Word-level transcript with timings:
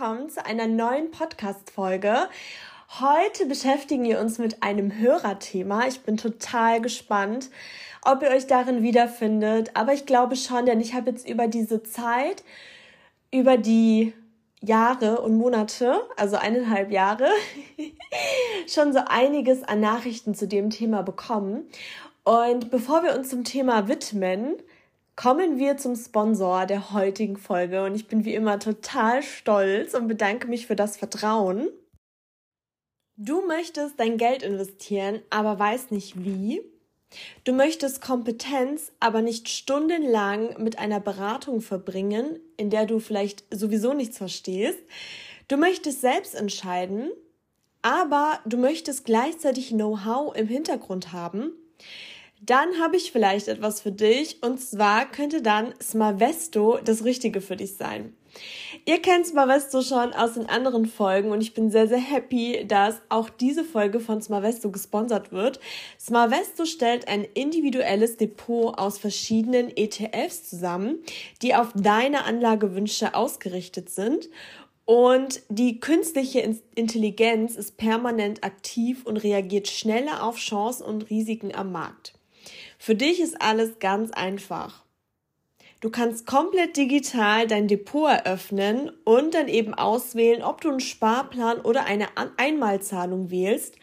willkommen 0.00 0.30
zu 0.30 0.46
einer 0.46 0.66
neuen 0.66 1.10
Podcast-Folge. 1.10 2.16
Heute 3.00 3.44
beschäftigen 3.44 4.04
wir 4.04 4.18
uns 4.18 4.38
mit 4.38 4.62
einem 4.62 4.96
Hörerthema. 4.96 5.86
Ich 5.88 6.00
bin 6.00 6.16
total 6.16 6.80
gespannt, 6.80 7.50
ob 8.02 8.22
ihr 8.22 8.30
euch 8.30 8.46
darin 8.46 8.82
wiederfindet. 8.82 9.72
Aber 9.74 9.92
ich 9.92 10.06
glaube 10.06 10.36
schon, 10.36 10.64
denn 10.64 10.80
ich 10.80 10.94
habe 10.94 11.10
jetzt 11.10 11.28
über 11.28 11.48
diese 11.48 11.82
Zeit, 11.82 12.44
über 13.30 13.58
die 13.58 14.14
Jahre 14.62 15.20
und 15.20 15.36
Monate, 15.36 16.00
also 16.16 16.36
eineinhalb 16.36 16.90
Jahre, 16.90 17.28
schon 18.68 18.94
so 18.94 19.00
einiges 19.06 19.64
an 19.64 19.80
Nachrichten 19.80 20.34
zu 20.34 20.48
dem 20.48 20.70
Thema 20.70 21.02
bekommen. 21.02 21.68
Und 22.24 22.70
bevor 22.70 23.02
wir 23.02 23.14
uns 23.14 23.28
zum 23.28 23.44
Thema 23.44 23.86
widmen, 23.86 24.54
kommen 25.20 25.58
wir 25.58 25.76
zum 25.76 25.96
Sponsor 25.96 26.64
der 26.64 26.94
heutigen 26.94 27.36
Folge 27.36 27.84
und 27.84 27.94
ich 27.94 28.08
bin 28.08 28.24
wie 28.24 28.34
immer 28.34 28.58
total 28.58 29.22
stolz 29.22 29.92
und 29.92 30.08
bedanke 30.08 30.48
mich 30.48 30.66
für 30.66 30.76
das 30.76 30.96
Vertrauen. 30.96 31.68
Du 33.18 33.46
möchtest 33.46 34.00
dein 34.00 34.16
Geld 34.16 34.42
investieren, 34.42 35.20
aber 35.28 35.58
weißt 35.58 35.92
nicht 35.92 36.24
wie. 36.24 36.62
Du 37.44 37.52
möchtest 37.52 38.00
Kompetenz, 38.00 38.92
aber 38.98 39.20
nicht 39.20 39.50
stundenlang 39.50 40.62
mit 40.62 40.78
einer 40.78 41.00
Beratung 41.00 41.60
verbringen, 41.60 42.38
in 42.56 42.70
der 42.70 42.86
du 42.86 42.98
vielleicht 42.98 43.44
sowieso 43.54 43.92
nichts 43.92 44.16
verstehst. 44.16 44.78
Du 45.48 45.58
möchtest 45.58 46.00
selbst 46.00 46.34
entscheiden, 46.34 47.10
aber 47.82 48.40
du 48.46 48.56
möchtest 48.56 49.04
gleichzeitig 49.04 49.68
Know-how 49.68 50.34
im 50.34 50.46
Hintergrund 50.46 51.12
haben 51.12 51.52
dann 52.40 52.80
habe 52.80 52.96
ich 52.96 53.12
vielleicht 53.12 53.48
etwas 53.48 53.80
für 53.80 53.92
dich 53.92 54.42
und 54.42 54.60
zwar 54.60 55.10
könnte 55.10 55.42
dann 55.42 55.74
Smavesto 55.80 56.78
das 56.84 57.04
Richtige 57.04 57.40
für 57.40 57.56
dich 57.56 57.76
sein. 57.76 58.14
Ihr 58.86 59.02
kennt 59.02 59.26
Smavesto 59.26 59.82
schon 59.82 60.12
aus 60.12 60.34
den 60.34 60.46
anderen 60.46 60.86
Folgen 60.86 61.32
und 61.32 61.40
ich 61.40 61.52
bin 61.52 61.70
sehr, 61.70 61.88
sehr 61.88 61.98
happy, 61.98 62.64
dass 62.66 63.02
auch 63.08 63.28
diese 63.28 63.64
Folge 63.64 63.98
von 63.98 64.22
Smavesto 64.22 64.70
gesponsert 64.70 65.32
wird. 65.32 65.58
Smavesto 65.98 66.64
stellt 66.64 67.08
ein 67.08 67.24
individuelles 67.34 68.16
Depot 68.16 68.78
aus 68.78 68.98
verschiedenen 68.98 69.76
ETFs 69.76 70.48
zusammen, 70.48 71.00
die 71.42 71.54
auf 71.54 71.72
deine 71.74 72.24
Anlagewünsche 72.24 73.14
ausgerichtet 73.14 73.90
sind 73.90 74.28
und 74.90 75.42
die 75.48 75.78
künstliche 75.78 76.56
Intelligenz 76.74 77.54
ist 77.54 77.76
permanent 77.76 78.42
aktiv 78.42 79.06
und 79.06 79.18
reagiert 79.18 79.68
schneller 79.68 80.24
auf 80.24 80.36
Chancen 80.36 80.84
und 80.84 81.10
Risiken 81.10 81.54
am 81.54 81.70
Markt. 81.70 82.14
Für 82.82 82.94
dich 82.94 83.20
ist 83.20 83.42
alles 83.42 83.78
ganz 83.78 84.10
einfach. 84.10 84.86
Du 85.80 85.90
kannst 85.90 86.26
komplett 86.26 86.78
digital 86.78 87.46
dein 87.46 87.68
Depot 87.68 88.08
eröffnen 88.08 88.90
und 89.04 89.34
dann 89.34 89.48
eben 89.48 89.74
auswählen, 89.74 90.42
ob 90.42 90.62
du 90.62 90.70
einen 90.70 90.80
Sparplan 90.80 91.60
oder 91.60 91.84
eine 91.84 92.06
Einmalzahlung 92.38 93.30
wählst. 93.30 93.76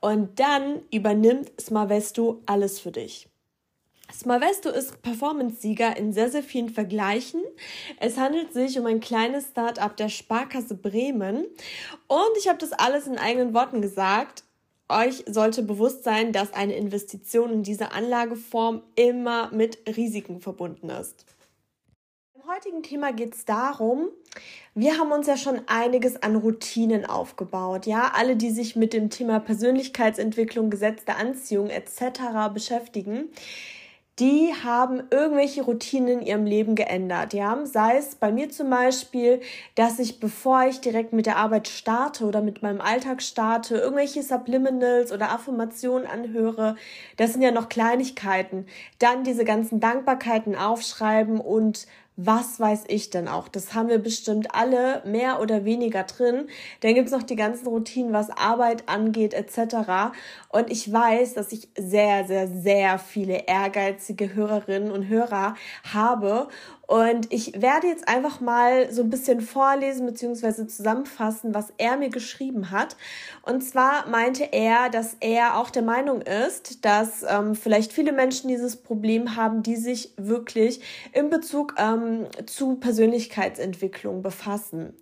Und 0.00 0.38
dann 0.38 0.82
übernimmt 0.92 1.50
Smarvesto 1.58 2.42
alles 2.44 2.78
für 2.78 2.92
dich. 2.92 3.26
Smarvesto 4.12 4.68
ist 4.68 5.00
Performance-Sieger 5.00 5.96
in 5.96 6.12
sehr, 6.12 6.30
sehr 6.30 6.42
vielen 6.42 6.68
Vergleichen. 6.68 7.40
Es 7.98 8.18
handelt 8.18 8.52
sich 8.52 8.78
um 8.78 8.84
ein 8.84 9.00
kleines 9.00 9.48
Start-up 9.48 9.96
der 9.96 10.10
Sparkasse 10.10 10.74
Bremen. 10.74 11.46
Und 12.06 12.36
ich 12.38 12.48
habe 12.48 12.58
das 12.58 12.72
alles 12.72 13.06
in 13.06 13.16
eigenen 13.16 13.54
Worten 13.54 13.80
gesagt 13.80 14.44
euch 14.88 15.24
sollte 15.26 15.62
bewusst 15.62 16.04
sein, 16.04 16.32
dass 16.32 16.52
eine 16.52 16.74
Investition 16.74 17.52
in 17.52 17.62
diese 17.62 17.92
Anlageform 17.92 18.82
immer 18.94 19.50
mit 19.52 19.78
Risiken 19.96 20.40
verbunden 20.40 20.90
ist. 20.90 21.24
Im 22.34 22.46
heutigen 22.52 22.82
Thema 22.82 23.12
geht 23.12 23.34
es 23.34 23.44
darum, 23.44 24.08
wir 24.74 24.98
haben 24.98 25.10
uns 25.10 25.26
ja 25.26 25.36
schon 25.36 25.62
einiges 25.66 26.22
an 26.22 26.36
Routinen 26.36 27.06
aufgebaut. 27.06 27.86
Ja, 27.86 28.12
alle, 28.14 28.36
die 28.36 28.50
sich 28.50 28.76
mit 28.76 28.92
dem 28.92 29.10
Thema 29.10 29.40
Persönlichkeitsentwicklung, 29.40 30.70
Gesetz 30.70 31.04
der 31.04 31.16
Anziehung 31.16 31.70
etc. 31.70 32.52
beschäftigen, 32.52 33.30
die 34.18 34.54
haben 34.64 35.02
irgendwelche 35.10 35.62
Routinen 35.62 36.20
in 36.20 36.26
ihrem 36.26 36.46
Leben 36.46 36.74
geändert. 36.74 37.34
Ja? 37.34 37.58
Sei 37.64 37.98
es 37.98 38.14
bei 38.14 38.32
mir 38.32 38.48
zum 38.48 38.70
Beispiel, 38.70 39.40
dass 39.74 39.98
ich, 39.98 40.20
bevor 40.20 40.64
ich 40.64 40.80
direkt 40.80 41.12
mit 41.12 41.26
der 41.26 41.36
Arbeit 41.36 41.68
starte 41.68 42.24
oder 42.24 42.40
mit 42.40 42.62
meinem 42.62 42.80
Alltag 42.80 43.22
starte, 43.22 43.76
irgendwelche 43.76 44.22
Subliminals 44.22 45.12
oder 45.12 45.32
Affirmationen 45.32 46.06
anhöre. 46.06 46.76
Das 47.18 47.34
sind 47.34 47.42
ja 47.42 47.50
noch 47.50 47.68
Kleinigkeiten. 47.68 48.66
Dann 48.98 49.22
diese 49.22 49.44
ganzen 49.44 49.80
Dankbarkeiten 49.80 50.56
aufschreiben 50.56 51.38
und 51.38 51.86
was 52.16 52.58
weiß 52.58 52.84
ich 52.88 53.10
denn 53.10 53.28
auch? 53.28 53.48
Das 53.48 53.74
haben 53.74 53.88
wir 53.90 53.98
bestimmt 53.98 54.54
alle 54.54 55.02
mehr 55.04 55.40
oder 55.40 55.64
weniger 55.66 56.04
drin. 56.04 56.48
Dann 56.80 56.94
gibt's 56.94 57.12
noch 57.12 57.22
die 57.22 57.36
ganzen 57.36 57.66
Routinen, 57.66 58.14
was 58.14 58.30
Arbeit 58.30 58.88
angeht 58.88 59.34
etc. 59.34 60.14
Und 60.48 60.70
ich 60.70 60.90
weiß, 60.90 61.34
dass 61.34 61.52
ich 61.52 61.68
sehr, 61.76 62.24
sehr, 62.24 62.48
sehr 62.48 62.98
viele 62.98 63.44
ehrgeizige 63.46 64.34
Hörerinnen 64.34 64.90
und 64.90 65.08
Hörer 65.08 65.56
habe 65.92 66.48
und 66.86 67.32
ich 67.32 67.60
werde 67.60 67.88
jetzt 67.88 68.06
einfach 68.06 68.40
mal 68.40 68.92
so 68.92 69.02
ein 69.02 69.10
bisschen 69.10 69.40
vorlesen 69.40 70.06
bzw. 70.06 70.66
zusammenfassen, 70.66 71.52
was 71.52 71.72
er 71.78 71.96
mir 71.96 72.10
geschrieben 72.10 72.70
hat. 72.70 72.96
Und 73.42 73.62
zwar 73.62 74.08
meinte 74.08 74.52
er, 74.52 74.88
dass 74.88 75.16
er 75.18 75.58
auch 75.58 75.70
der 75.70 75.82
Meinung 75.82 76.22
ist, 76.22 76.84
dass 76.84 77.24
ähm, 77.28 77.56
vielleicht 77.56 77.92
viele 77.92 78.12
Menschen 78.12 78.48
dieses 78.48 78.76
Problem 78.76 79.34
haben, 79.34 79.64
die 79.64 79.76
sich 79.76 80.12
wirklich 80.16 80.80
in 81.12 81.28
Bezug 81.28 81.74
ähm, 81.76 82.26
zu 82.46 82.76
Persönlichkeitsentwicklung 82.76 84.22
befassen. 84.22 84.94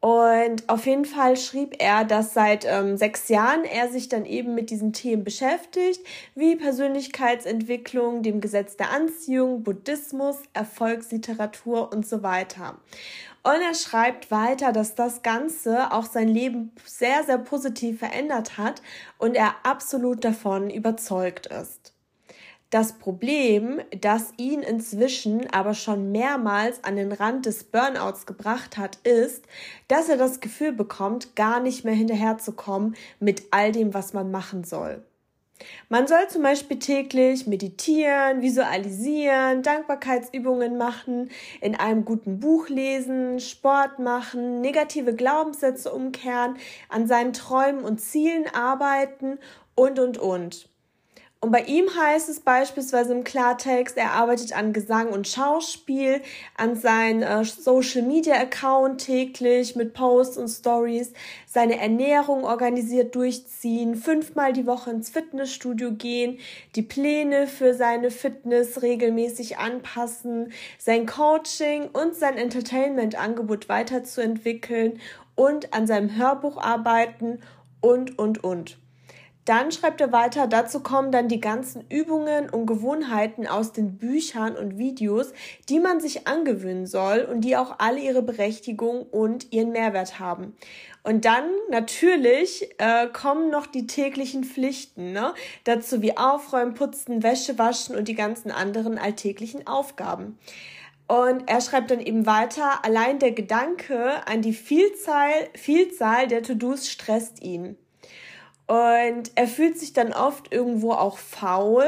Und 0.00 0.68
auf 0.68 0.86
jeden 0.86 1.04
Fall 1.04 1.36
schrieb 1.36 1.74
er, 1.80 2.04
dass 2.04 2.32
seit 2.32 2.64
ähm, 2.64 2.96
sechs 2.96 3.28
Jahren 3.28 3.64
er 3.64 3.88
sich 3.88 4.08
dann 4.08 4.26
eben 4.26 4.54
mit 4.54 4.70
diesen 4.70 4.92
Themen 4.92 5.24
beschäftigt, 5.24 6.06
wie 6.36 6.54
Persönlichkeitsentwicklung, 6.54 8.22
dem 8.22 8.40
Gesetz 8.40 8.76
der 8.76 8.92
Anziehung, 8.92 9.64
Buddhismus, 9.64 10.36
Erfolgsliteratur 10.52 11.92
und 11.92 12.06
so 12.06 12.22
weiter. 12.22 12.78
Und 13.42 13.60
er 13.60 13.74
schreibt 13.74 14.30
weiter, 14.30 14.72
dass 14.72 14.94
das 14.94 15.22
Ganze 15.22 15.92
auch 15.92 16.06
sein 16.06 16.28
Leben 16.28 16.70
sehr, 16.84 17.24
sehr 17.24 17.38
positiv 17.38 17.98
verändert 17.98 18.56
hat 18.56 18.82
und 19.18 19.34
er 19.34 19.56
absolut 19.64 20.24
davon 20.24 20.70
überzeugt 20.70 21.46
ist. 21.46 21.92
Das 22.70 22.92
Problem, 22.92 23.80
das 23.98 24.34
ihn 24.36 24.60
inzwischen 24.60 25.48
aber 25.52 25.72
schon 25.72 26.12
mehrmals 26.12 26.84
an 26.84 26.96
den 26.96 27.12
Rand 27.12 27.46
des 27.46 27.64
Burnouts 27.64 28.26
gebracht 28.26 28.76
hat, 28.76 28.96
ist, 29.04 29.44
dass 29.88 30.10
er 30.10 30.18
das 30.18 30.40
Gefühl 30.40 30.72
bekommt, 30.72 31.34
gar 31.34 31.60
nicht 31.60 31.86
mehr 31.86 31.94
hinterherzukommen 31.94 32.94
mit 33.20 33.44
all 33.52 33.72
dem, 33.72 33.94
was 33.94 34.12
man 34.12 34.30
machen 34.30 34.64
soll. 34.64 35.02
Man 35.88 36.06
soll 36.06 36.28
zum 36.28 36.42
Beispiel 36.42 36.78
täglich 36.78 37.46
meditieren, 37.46 38.42
visualisieren, 38.42 39.62
Dankbarkeitsübungen 39.62 40.76
machen, 40.76 41.30
in 41.62 41.74
einem 41.74 42.04
guten 42.04 42.38
Buch 42.38 42.68
lesen, 42.68 43.40
Sport 43.40 43.98
machen, 43.98 44.60
negative 44.60 45.14
Glaubenssätze 45.14 45.90
umkehren, 45.90 46.56
an 46.90 47.08
seinen 47.08 47.32
Träumen 47.32 47.82
und 47.82 47.98
Zielen 47.98 48.44
arbeiten 48.52 49.38
und, 49.74 49.98
und, 49.98 50.18
und. 50.18 50.68
Und 51.40 51.52
bei 51.52 51.62
ihm 51.62 51.88
heißt 51.94 52.28
es 52.28 52.40
beispielsweise 52.40 53.12
im 53.12 53.22
Klartext, 53.22 53.96
er 53.96 54.10
arbeitet 54.10 54.56
an 54.56 54.72
Gesang 54.72 55.10
und 55.10 55.28
Schauspiel, 55.28 56.20
an 56.56 56.74
seinem 56.74 57.22
äh, 57.22 57.44
Social 57.44 58.02
Media 58.02 58.34
Account 58.34 59.02
täglich 59.04 59.76
mit 59.76 59.94
Posts 59.94 60.36
und 60.36 60.48
Stories, 60.48 61.12
seine 61.46 61.78
Ernährung 61.78 62.42
organisiert 62.42 63.14
durchziehen, 63.14 63.94
fünfmal 63.94 64.52
die 64.52 64.66
Woche 64.66 64.90
ins 64.90 65.10
Fitnessstudio 65.10 65.92
gehen, 65.92 66.40
die 66.74 66.82
Pläne 66.82 67.46
für 67.46 67.72
seine 67.72 68.10
Fitness 68.10 68.82
regelmäßig 68.82 69.58
anpassen, 69.58 70.52
sein 70.76 71.06
Coaching 71.06 71.84
und 71.92 72.16
sein 72.16 72.36
Entertainment-Angebot 72.36 73.68
weiterzuentwickeln 73.68 74.98
und 75.36 75.72
an 75.72 75.86
seinem 75.86 76.16
Hörbuch 76.16 76.56
arbeiten 76.60 77.38
und, 77.80 78.18
und, 78.18 78.42
und. 78.42 78.76
Dann 79.48 79.72
schreibt 79.72 80.02
er 80.02 80.12
weiter, 80.12 80.46
dazu 80.46 80.80
kommen 80.80 81.10
dann 81.10 81.28
die 81.28 81.40
ganzen 81.40 81.82
Übungen 81.88 82.50
und 82.50 82.66
Gewohnheiten 82.66 83.46
aus 83.46 83.72
den 83.72 83.96
Büchern 83.96 84.54
und 84.54 84.76
Videos, 84.76 85.32
die 85.70 85.80
man 85.80 86.00
sich 86.00 86.28
angewöhnen 86.28 86.86
soll 86.86 87.20
und 87.20 87.40
die 87.40 87.56
auch 87.56 87.76
alle 87.78 87.98
ihre 87.98 88.20
Berechtigung 88.20 89.06
und 89.06 89.50
ihren 89.50 89.72
Mehrwert 89.72 90.20
haben. 90.20 90.54
Und 91.02 91.24
dann 91.24 91.44
natürlich 91.70 92.68
äh, 92.76 93.06
kommen 93.06 93.48
noch 93.48 93.66
die 93.66 93.86
täglichen 93.86 94.44
Pflichten, 94.44 95.12
ne? 95.12 95.32
dazu 95.64 96.02
wie 96.02 96.18
Aufräumen, 96.18 96.74
Putzen, 96.74 97.22
Wäsche 97.22 97.56
waschen 97.56 97.96
und 97.96 98.06
die 98.06 98.14
ganzen 98.14 98.50
anderen 98.50 98.98
alltäglichen 98.98 99.66
Aufgaben. 99.66 100.38
Und 101.06 101.48
er 101.48 101.62
schreibt 101.62 101.90
dann 101.90 102.00
eben 102.00 102.26
weiter, 102.26 102.84
allein 102.84 103.18
der 103.18 103.32
Gedanke 103.32 104.26
an 104.26 104.42
die 104.42 104.52
Vielzahl, 104.52 105.32
Vielzahl 105.54 106.28
der 106.28 106.42
To-Dos 106.42 106.90
stresst 106.90 107.42
ihn. 107.42 107.78
Und 108.68 109.30
er 109.34 109.48
fühlt 109.48 109.78
sich 109.78 109.94
dann 109.94 110.12
oft 110.12 110.52
irgendwo 110.52 110.92
auch 110.92 111.16
faul, 111.16 111.86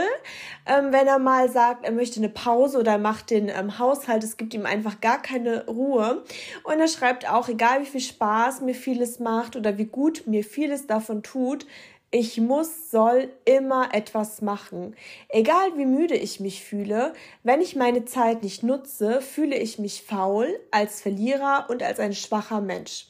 ähm, 0.64 0.92
wenn 0.92 1.06
er 1.06 1.18
mal 1.18 1.50
sagt, 1.50 1.84
er 1.84 1.92
möchte 1.92 2.20
eine 2.20 2.30
Pause 2.30 2.78
oder 2.78 2.92
er 2.92 2.98
macht 2.98 3.28
den 3.28 3.50
ähm, 3.50 3.78
Haushalt. 3.78 4.24
Es 4.24 4.38
gibt 4.38 4.54
ihm 4.54 4.64
einfach 4.64 5.02
gar 5.02 5.20
keine 5.20 5.66
Ruhe. 5.66 6.24
Und 6.64 6.80
er 6.80 6.88
schreibt 6.88 7.28
auch, 7.28 7.48
egal 7.48 7.82
wie 7.82 7.86
viel 7.86 8.00
Spaß 8.00 8.62
mir 8.62 8.74
vieles 8.74 9.18
macht 9.18 9.56
oder 9.56 9.76
wie 9.76 9.84
gut 9.84 10.26
mir 10.26 10.42
vieles 10.42 10.86
davon 10.86 11.22
tut, 11.22 11.66
ich 12.10 12.40
muss, 12.40 12.90
soll 12.90 13.28
immer 13.44 13.94
etwas 13.94 14.40
machen. 14.40 14.96
Egal 15.28 15.76
wie 15.76 15.86
müde 15.86 16.16
ich 16.16 16.40
mich 16.40 16.64
fühle, 16.64 17.12
wenn 17.42 17.60
ich 17.60 17.76
meine 17.76 18.06
Zeit 18.06 18.42
nicht 18.42 18.62
nutze, 18.62 19.20
fühle 19.20 19.56
ich 19.56 19.78
mich 19.78 20.02
faul, 20.02 20.58
als 20.70 21.02
Verlierer 21.02 21.66
und 21.68 21.82
als 21.82 22.00
ein 22.00 22.14
schwacher 22.14 22.62
Mensch. 22.62 23.06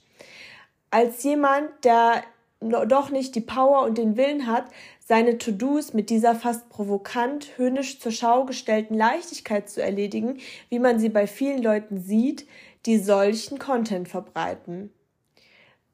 Als 0.91 1.23
jemand, 1.23 1.71
der 1.85 2.25
doch 2.61 3.11
nicht 3.11 3.35
die 3.35 3.41
Power 3.41 3.85
und 3.85 3.97
den 3.99 4.17
Willen 4.17 4.47
hat, 4.47 4.67
seine 5.07 5.39
To-Dos 5.39 5.95
mit 5.95 6.11
dieser 6.11 6.35
fast 6.35 6.69
provokant, 6.69 7.57
höhnisch 7.57 7.99
zur 8.01 8.13
Schau 8.13 8.45
gestellten 8.45 8.95
Leichtigkeit 8.95 9.69
zu 9.69 9.83
erledigen, 9.83 10.39
wie 10.69 10.79
man 10.79 10.99
sie 10.99 11.09
bei 11.09 11.27
vielen 11.27 11.63
Leuten 11.63 12.01
sieht, 12.01 12.47
die 12.87 12.99
solchen 12.99 13.59
Content 13.59 14.09
verbreiten. 14.09 14.93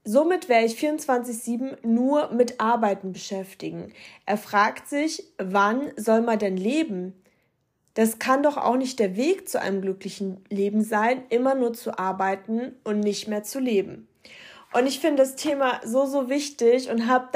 Somit 0.04 0.48
wäre 0.48 0.64
ich 0.64 0.74
24-7 0.74 1.84
nur 1.84 2.30
mit 2.32 2.60
Arbeiten 2.60 3.12
beschäftigen. 3.12 3.92
Er 4.24 4.36
fragt 4.36 4.88
sich, 4.88 5.24
wann 5.38 5.90
soll 5.96 6.22
man 6.22 6.38
denn 6.38 6.56
leben? 6.56 7.12
Das 7.94 8.18
kann 8.18 8.42
doch 8.42 8.56
auch 8.56 8.76
nicht 8.76 9.00
der 9.00 9.16
Weg 9.16 9.48
zu 9.48 9.60
einem 9.60 9.80
glücklichen 9.80 10.44
Leben 10.48 10.84
sein, 10.84 11.22
immer 11.30 11.54
nur 11.54 11.72
zu 11.72 11.98
arbeiten 11.98 12.76
und 12.84 13.00
nicht 13.00 13.26
mehr 13.26 13.42
zu 13.42 13.58
leben. 13.58 14.06
Und 14.72 14.86
ich 14.86 15.00
finde 15.00 15.22
das 15.22 15.36
Thema 15.36 15.80
so, 15.84 16.06
so 16.06 16.28
wichtig 16.28 16.90
und 16.90 17.06
habe 17.06 17.28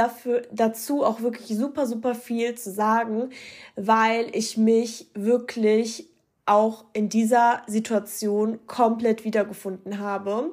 dazu 0.53 1.05
auch 1.05 1.23
wirklich 1.23 1.57
super, 1.57 1.87
super 1.87 2.15
viel 2.15 2.55
zu 2.55 2.71
sagen, 2.71 3.31
weil 3.77 4.29
ich 4.35 4.57
mich 4.57 5.07
wirklich 5.15 6.09
auch 6.45 6.85
in 6.93 7.09
dieser 7.09 7.63
Situation 7.67 8.67
komplett 8.67 9.25
wiedergefunden 9.25 10.01
habe. 10.01 10.51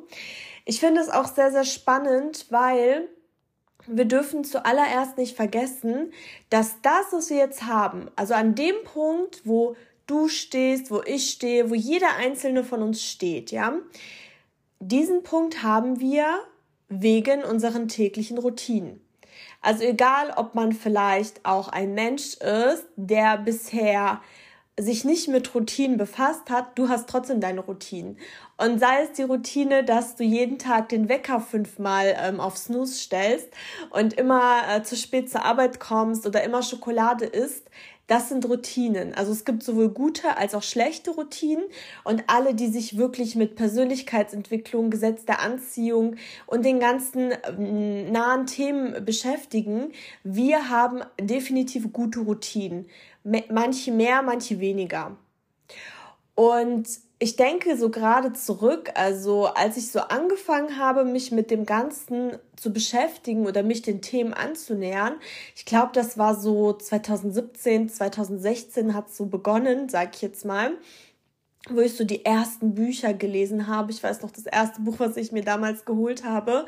Ich 0.66 0.80
finde 0.80 1.02
es 1.02 1.10
auch 1.10 1.28
sehr, 1.28 1.52
sehr 1.52 1.66
spannend, 1.66 2.46
weil 2.52 3.10
wir 3.88 4.06
dürfen 4.06 4.44
zuallererst 4.44 5.18
nicht 5.18 5.36
vergessen, 5.36 6.12
dass 6.50 6.82
das, 6.82 7.06
was 7.12 7.30
wir 7.30 7.38
jetzt 7.38 7.64
haben, 7.64 8.12
also 8.16 8.34
an 8.34 8.54
dem 8.54 8.76
Punkt, 8.84 9.42
wo 9.46 9.76
du 10.06 10.28
stehst, 10.28 10.92
wo 10.92 11.02
ich 11.04 11.30
stehe, 11.32 11.70
wo 11.70 11.74
jeder 11.74 12.16
einzelne 12.18 12.64
von 12.64 12.82
uns 12.82 13.04
steht, 13.04 13.52
ja, 13.52 13.74
diesen 14.80 15.24
Punkt 15.24 15.64
haben 15.64 16.00
wir 16.00 16.28
wegen 16.90 17.44
unseren 17.44 17.88
täglichen 17.88 18.38
Routinen. 18.38 19.02
Also 19.62 19.84
egal, 19.84 20.34
ob 20.36 20.56
man 20.56 20.72
vielleicht 20.72 21.46
auch 21.46 21.68
ein 21.68 21.94
Mensch 21.94 22.36
ist, 22.36 22.86
der 22.96 23.38
bisher 23.38 24.22
sich 24.80 25.04
nicht 25.04 25.28
mit 25.28 25.56
Routinen 25.56 25.98
befasst 25.98 26.52
hat, 26.52 26.78
du 26.78 26.88
hast 26.88 27.10
trotzdem 27.10 27.42
deine 27.42 27.62
Routinen. 27.62 28.18
Und 28.58 28.80
sei 28.80 29.02
es 29.04 29.14
die 29.14 29.24
Routine, 29.24 29.84
dass 29.84 30.16
du 30.16 30.24
jeden 30.24 30.60
Tag 30.60 30.90
den 30.90 31.10
Wecker 31.10 31.40
fünfmal 31.40 32.16
ähm, 32.20 32.40
auf 32.40 32.58
Snooze 32.58 32.94
stellst 32.94 33.50
und 33.90 34.14
immer 34.14 34.62
äh, 34.70 34.84
zu 34.84 34.96
spät 34.96 35.32
zur 35.32 35.44
Arbeit 35.44 35.80
kommst 35.80 36.28
oder 36.28 36.44
immer 36.44 36.62
Schokolade 36.62 37.26
isst, 37.26 37.70
das 38.08 38.30
sind 38.30 38.46
Routinen. 38.46 39.14
Also 39.14 39.32
es 39.32 39.46
gibt 39.46 39.64
sowohl 39.64 39.90
gute 39.90 40.38
als 40.38 40.56
auch 40.56 40.64
schlechte 40.64 41.12
Routinen 41.12 41.66
und 42.04 42.24
alle, 42.28 42.56
die 42.56 42.68
sich 42.68 42.98
wirklich 42.98 43.36
mit 43.36 43.56
Persönlichkeitsentwicklung, 43.56 44.90
Gesetz 44.90 45.26
der 45.26 45.42
Anziehung 45.42 46.16
und 46.46 46.66
den 46.66 46.80
ganzen 46.80 47.34
ähm, 47.48 48.12
nahen 48.12 48.46
Themen 48.48 49.04
beschäftigen, 49.06 49.92
wir 50.24 50.70
haben 50.70 51.02
definitiv 51.20 51.92
gute 51.92 52.22
Routinen 52.22 52.86
manche 53.50 53.92
mehr, 53.92 54.22
manche 54.22 54.60
weniger. 54.60 55.18
Und 56.36 56.88
ich 57.20 57.36
denke 57.36 57.78
so 57.78 57.90
gerade 57.90 58.34
zurück, 58.34 58.92
also 58.94 59.48
als 59.48 59.78
ich 59.78 59.92
so 59.92 60.00
angefangen 60.00 60.78
habe, 60.78 61.04
mich 61.04 61.32
mit 61.32 61.50
dem 61.50 61.66
Ganzen 61.66 62.38
zu 62.56 62.72
beschäftigen 62.72 63.48
oder 63.48 63.64
mich 63.64 63.82
den 63.82 64.02
Themen 64.02 64.34
anzunähern, 64.34 65.16
ich 65.56 65.66
glaube, 65.66 65.92
das 65.94 66.18
war 66.18 66.40
so 66.40 66.74
2017, 66.74 67.90
2016 67.90 68.94
hat 68.94 69.10
es 69.10 69.18
so 69.18 69.26
begonnen, 69.26 69.90
sag 69.90 70.16
ich 70.16 70.22
jetzt 70.22 70.46
mal 70.46 70.78
wo 71.70 71.82
ich 71.82 71.96
so 71.96 72.04
die 72.04 72.26
ersten 72.26 72.76
Bücher 72.76 73.14
gelesen 73.14 73.68
habe. 73.68 73.92
Ich 73.92 74.02
weiß 74.02 74.22
noch, 74.22 74.32
das 74.32 74.46
erste 74.46 74.82
Buch, 74.82 74.96
was 75.00 75.18
ich 75.18 75.32
mir 75.32 75.44
damals 75.44 75.86
geholt 75.86 76.24
habe. 76.24 76.66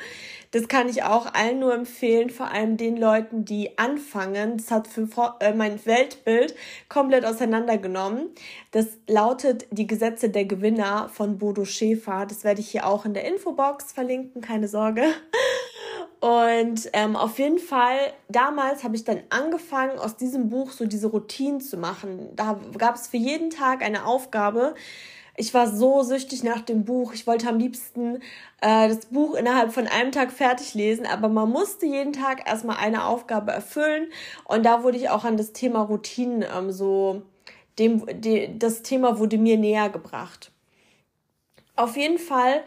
Das 0.52 0.68
kann 0.68 0.90
ich 0.90 1.04
auch 1.04 1.34
allen 1.34 1.60
nur 1.60 1.74
empfehlen, 1.74 2.30
vor 2.30 2.52
allem 2.52 2.78
den 2.78 2.98
Leuten, 2.98 3.46
die 3.46 3.78
anfangen. 3.78 4.58
Das 4.58 4.72
hat 4.72 4.88
für 4.88 5.08
äh, 5.40 5.54
mein 5.54 5.86
Weltbild 5.86 6.56
komplett 6.88 7.26
auseinandergenommen. 7.26 8.30
Das 8.72 8.86
lautet 9.08 9.66
Die 9.72 9.88
Gesetze 9.88 10.30
der 10.30 10.46
Gewinner 10.46 11.10
von 11.10 11.38
Bodo 11.38 11.66
Schäfer. 11.66 12.26
Das 12.28 12.44
werde 12.44 12.62
ich 12.62 12.70
hier 12.70 12.86
auch 12.86 13.06
in 13.06 13.14
der 13.14 13.26
Infobox 13.26 13.92
verlinken, 13.92 14.42
keine 14.42 14.68
Sorge. 14.68 15.04
Und 16.20 16.90
ähm, 16.94 17.16
auf 17.16 17.40
jeden 17.40 17.60
Fall, 17.60 17.98
damals 18.28 18.84
habe 18.84 18.96
ich 18.96 19.06
dann 19.06 19.22
angefangen, 19.30 19.98
aus 19.98 20.18
diesem 20.18 20.50
Buch 20.50 20.72
so 20.72 20.86
diese 20.86 21.08
Routinen 21.08 21.62
zu 21.62 21.78
machen. 21.78 22.30
Da 22.36 22.60
gab 22.78 22.96
es 22.96 23.08
für 23.08 23.18
jeden 23.18 23.50
Tag 23.50 23.82
eine 23.82 24.06
Aufgabe. 24.06 24.76
Ich 25.38 25.54
war 25.54 25.68
so 25.74 26.04
süchtig 26.04 26.44
nach 26.44 26.60
dem 26.60 26.84
Buch. 26.84 27.14
Ich 27.14 27.26
wollte 27.26 27.48
am 27.48 27.58
liebsten 27.58 28.18
äh, 28.60 28.90
das 28.90 29.06
Buch 29.06 29.36
innerhalb 29.36 29.72
von 29.72 29.88
einem 29.88 30.12
Tag 30.12 30.34
fertig 30.34 30.74
lesen, 30.74 31.06
aber 31.06 31.30
man 31.30 31.50
musste 31.50 31.86
jeden 31.86 32.12
Tag 32.12 32.46
erstmal 32.46 32.76
eine 32.76 33.06
Aufgabe 33.06 33.54
erfüllen. 33.54 34.10
Und 34.44 34.66
da 34.66 34.84
wurde 34.84 34.98
ich 34.98 35.10
auch 35.10 35.24
an 35.24 35.38
das 35.38 35.54
Thema 35.54 35.84
Routinen 35.84 36.44
ähm, 36.54 36.72
so, 36.74 37.22
dem, 37.80 38.06
de, 38.22 38.58
das 38.58 38.82
Thema 38.82 39.20
wurde 39.20 39.38
mir 39.38 39.58
näher 39.58 39.90
gebracht. 39.90 40.52
Auf 41.76 41.96
jeden 41.96 42.20
Fall 42.20 42.64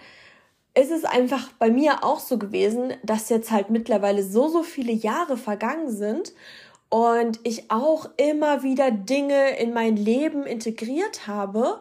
ist 0.75 0.91
es 0.91 1.05
einfach 1.05 1.53
bei 1.59 1.70
mir 1.70 2.03
auch 2.03 2.19
so 2.19 2.38
gewesen, 2.38 2.94
dass 3.03 3.29
jetzt 3.29 3.50
halt 3.50 3.69
mittlerweile 3.70 4.23
so, 4.23 4.49
so 4.49 4.62
viele 4.62 4.93
Jahre 4.93 5.37
vergangen 5.37 5.91
sind 5.91 6.32
und 6.88 7.41
ich 7.43 7.70
auch 7.70 8.09
immer 8.17 8.62
wieder 8.62 8.91
Dinge 8.91 9.59
in 9.59 9.73
mein 9.73 9.97
Leben 9.97 10.44
integriert 10.44 11.26
habe. 11.26 11.81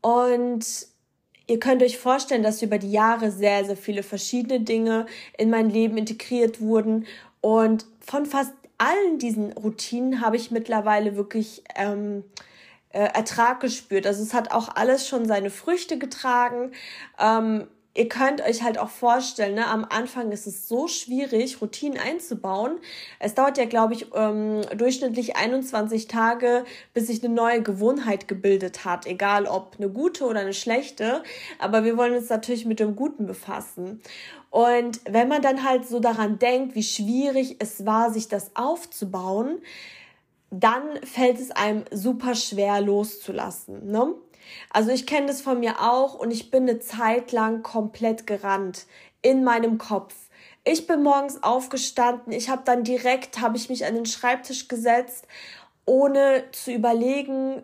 Und 0.00 0.64
ihr 1.46 1.60
könnt 1.60 1.82
euch 1.82 1.98
vorstellen, 1.98 2.42
dass 2.42 2.62
über 2.62 2.78
die 2.78 2.92
Jahre 2.92 3.30
sehr, 3.30 3.64
sehr 3.64 3.76
viele 3.76 4.02
verschiedene 4.02 4.60
Dinge 4.60 5.06
in 5.38 5.50
mein 5.50 5.70
Leben 5.70 5.96
integriert 5.96 6.60
wurden. 6.60 7.06
Und 7.40 7.86
von 8.00 8.26
fast 8.26 8.52
allen 8.78 9.18
diesen 9.18 9.52
Routinen 9.52 10.20
habe 10.20 10.36
ich 10.36 10.50
mittlerweile 10.50 11.16
wirklich 11.16 11.62
ähm, 11.74 12.24
äh, 12.96 13.10
Ertrag 13.12 13.60
gespürt. 13.60 14.06
Also 14.06 14.22
es 14.22 14.32
hat 14.32 14.52
auch 14.52 14.70
alles 14.74 15.06
schon 15.06 15.26
seine 15.26 15.50
Früchte 15.50 15.98
getragen. 15.98 16.72
Ähm, 17.20 17.66
ihr 17.92 18.08
könnt 18.08 18.40
euch 18.40 18.62
halt 18.62 18.78
auch 18.78 18.88
vorstellen, 18.88 19.54
ne, 19.54 19.66
am 19.66 19.84
Anfang 19.84 20.32
ist 20.32 20.46
es 20.46 20.66
so 20.66 20.88
schwierig, 20.88 21.60
Routinen 21.60 21.98
einzubauen. 21.98 22.78
Es 23.18 23.34
dauert 23.34 23.58
ja, 23.58 23.66
glaube 23.66 23.92
ich, 23.92 24.06
ähm, 24.14 24.62
durchschnittlich 24.74 25.36
21 25.36 26.08
Tage, 26.08 26.64
bis 26.94 27.08
sich 27.08 27.22
eine 27.22 27.34
neue 27.34 27.62
Gewohnheit 27.62 28.28
gebildet 28.28 28.86
hat, 28.86 29.06
egal 29.06 29.46
ob 29.46 29.76
eine 29.76 29.90
gute 29.90 30.24
oder 30.24 30.40
eine 30.40 30.54
schlechte. 30.54 31.22
Aber 31.58 31.84
wir 31.84 31.98
wollen 31.98 32.14
uns 32.14 32.30
natürlich 32.30 32.64
mit 32.64 32.80
dem 32.80 32.96
Guten 32.96 33.26
befassen. 33.26 34.00
Und 34.48 35.00
wenn 35.06 35.28
man 35.28 35.42
dann 35.42 35.64
halt 35.68 35.86
so 35.86 36.00
daran 36.00 36.38
denkt, 36.38 36.74
wie 36.74 36.82
schwierig 36.82 37.56
es 37.58 37.84
war, 37.84 38.10
sich 38.10 38.28
das 38.28 38.52
aufzubauen, 38.54 39.58
dann 40.50 41.02
fällt 41.02 41.40
es 41.40 41.50
einem 41.50 41.84
super 41.90 42.34
schwer 42.34 42.80
loszulassen. 42.80 43.90
Ne? 43.90 44.14
Also 44.70 44.90
ich 44.90 45.06
kenne 45.06 45.26
das 45.26 45.40
von 45.40 45.60
mir 45.60 45.80
auch 45.80 46.14
und 46.14 46.30
ich 46.30 46.50
bin 46.50 46.68
eine 46.68 46.78
Zeit 46.78 47.32
lang 47.32 47.62
komplett 47.62 48.26
gerannt 48.26 48.86
in 49.22 49.44
meinem 49.44 49.78
Kopf. 49.78 50.14
Ich 50.64 50.86
bin 50.86 51.02
morgens 51.02 51.42
aufgestanden, 51.42 52.32
ich 52.32 52.48
habe 52.48 52.62
dann 52.64 52.82
direkt, 52.82 53.40
habe 53.40 53.56
ich 53.56 53.68
mich 53.68 53.84
an 53.86 53.94
den 53.94 54.06
Schreibtisch 54.06 54.68
gesetzt, 54.68 55.26
ohne 55.84 56.44
zu 56.50 56.72
überlegen, 56.72 57.62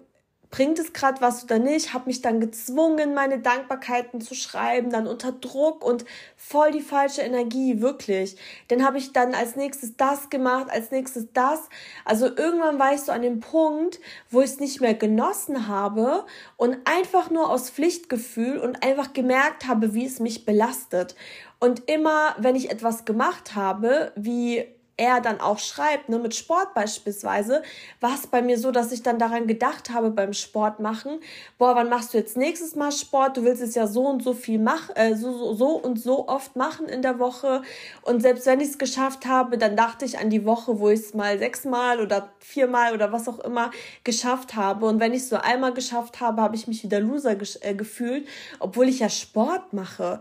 bringt 0.53 0.79
es 0.79 0.93
gerade 0.93 1.21
was 1.23 1.43
oder 1.43 1.59
nicht, 1.59 1.95
habe 1.95 2.07
mich 2.07 2.21
dann 2.21 2.39
gezwungen, 2.39 3.15
meine 3.15 3.39
Dankbarkeiten 3.39 4.21
zu 4.21 4.35
schreiben, 4.35 4.91
dann 4.91 5.07
unter 5.07 5.33
Druck 5.33 5.83
und 5.83 6.05
voll 6.37 6.71
die 6.73 6.83
falsche 6.83 7.23
Energie, 7.23 7.81
wirklich. 7.81 8.37
Dann 8.69 8.85
habe 8.85 8.99
ich 8.99 9.13
dann 9.15 9.35
als 9.35 9.57
nächstes 9.57 9.97
das 9.97 10.29
gemacht, 10.29 10.71
als 10.71 10.91
nächstes 10.91 11.33
das. 11.33 11.71
Also 12.05 12.27
irgendwann 12.27 12.79
war 12.79 12.95
ich 12.95 13.01
so 13.01 13.13
an 13.13 13.23
dem 13.23 13.41
Punkt, 13.41 13.99
wo 14.31 14.43
ich 14.43 14.51
es 14.51 14.61
nicht 14.61 14.83
mehr 14.83 14.95
genossen 14.95 15.69
habe 15.69 16.27
und 16.59 16.77
einfach 16.85 17.31
nur 17.31 17.49
aus 17.49 17.71
Pflichtgefühl 17.71 18.59
und 18.59 18.85
einfach 18.85 19.15
gemerkt 19.15 19.67
habe, 19.67 19.95
wie 19.95 20.05
es 20.05 20.21
mich 20.21 20.45
belastet. 20.45 21.17
Und 21.61 21.89
immer, 21.89 22.37
wenn 22.39 22.57
ich 22.57 22.71
etwas 22.71 23.07
gemacht 23.07 23.55
habe, 23.55 24.13
wie 24.17 24.67
er 25.03 25.21
dann 25.21 25.41
auch 25.41 25.59
schreibt, 25.59 26.09
ne, 26.09 26.19
mit 26.19 26.35
Sport 26.35 26.75
beispielsweise, 26.75 27.63
war 28.01 28.15
es 28.15 28.29
bei 28.29 28.41
mir 28.41 28.57
so, 28.57 28.71
dass 28.71 28.93
ich 28.93 29.03
dann 29.03 29.19
daran 29.19 29.49
gedacht 29.49 29.91
habe 29.91 30.11
beim 30.11 30.33
Sport 30.33 30.79
machen, 30.79 31.19
boah, 31.59 31.75
wann 31.75 31.89
machst 31.89 32.15
du 32.15 32.19
jetzt 32.19 32.37
nächstes 32.37 32.77
Mal 32.77 32.93
Sport? 32.93 33.37
Du 33.37 33.43
willst 33.43 33.63
es 33.63 33.75
ja 33.75 33.89
so 33.89 34.07
und 34.07 34.23
so 34.23 34.33
viel 34.33 34.61
machen, 34.61 34.95
äh, 34.95 35.17
so, 35.17 35.37
so, 35.37 35.55
so 35.55 35.71
und 35.71 36.01
so 36.01 36.29
oft 36.29 36.55
machen 36.55 36.87
in 36.87 37.03
der 37.03 37.19
Woche. 37.19 37.63
Und 38.03 38.23
selbst 38.23 38.47
wenn 38.47 38.61
ich 38.61 38.69
es 38.69 38.79
geschafft 38.79 39.27
habe, 39.27 39.59
dann 39.59 39.77
dachte 39.77 40.05
ich 40.05 40.19
an 40.19 40.31
die 40.31 40.45
Woche, 40.45 40.79
wo 40.79 40.89
ich 40.89 41.01
es 41.01 41.15
mal 41.15 41.37
sechsmal 41.39 42.01
oder 42.01 42.31
viermal 42.39 42.95
oder 42.95 43.13
was 43.13 43.29
auch 43.29 43.41
immer 43.41 43.73
geschafft 44.05 44.55
habe. 44.55 44.87
Und 44.87 45.01
wenn 45.01 45.13
ich 45.13 45.23
es 45.23 45.29
so 45.29 45.37
einmal 45.37 45.75
geschafft 45.75 46.21
habe, 46.21 46.41
habe 46.41 46.55
ich 46.55 46.69
mich 46.69 46.85
wieder 46.85 47.01
Loser 47.01 47.37
äh, 47.61 47.75
gefühlt, 47.75 48.29
obwohl 48.61 48.89
ich 48.89 49.01
ja 49.01 49.09
Sport 49.09 49.73
mache. 49.73 50.21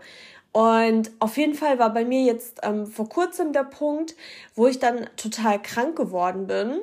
Und 0.53 1.12
auf 1.20 1.38
jeden 1.38 1.53
Fall 1.53 1.79
war 1.79 1.93
bei 1.93 2.03
mir 2.03 2.24
jetzt 2.24 2.60
ähm, 2.63 2.86
vor 2.86 3.08
kurzem 3.08 3.53
der 3.53 3.63
Punkt, 3.63 4.15
wo 4.53 4.67
ich 4.67 4.79
dann 4.79 5.10
total 5.15 5.62
krank 5.62 5.96
geworden 5.96 6.48
bin. 6.48 6.81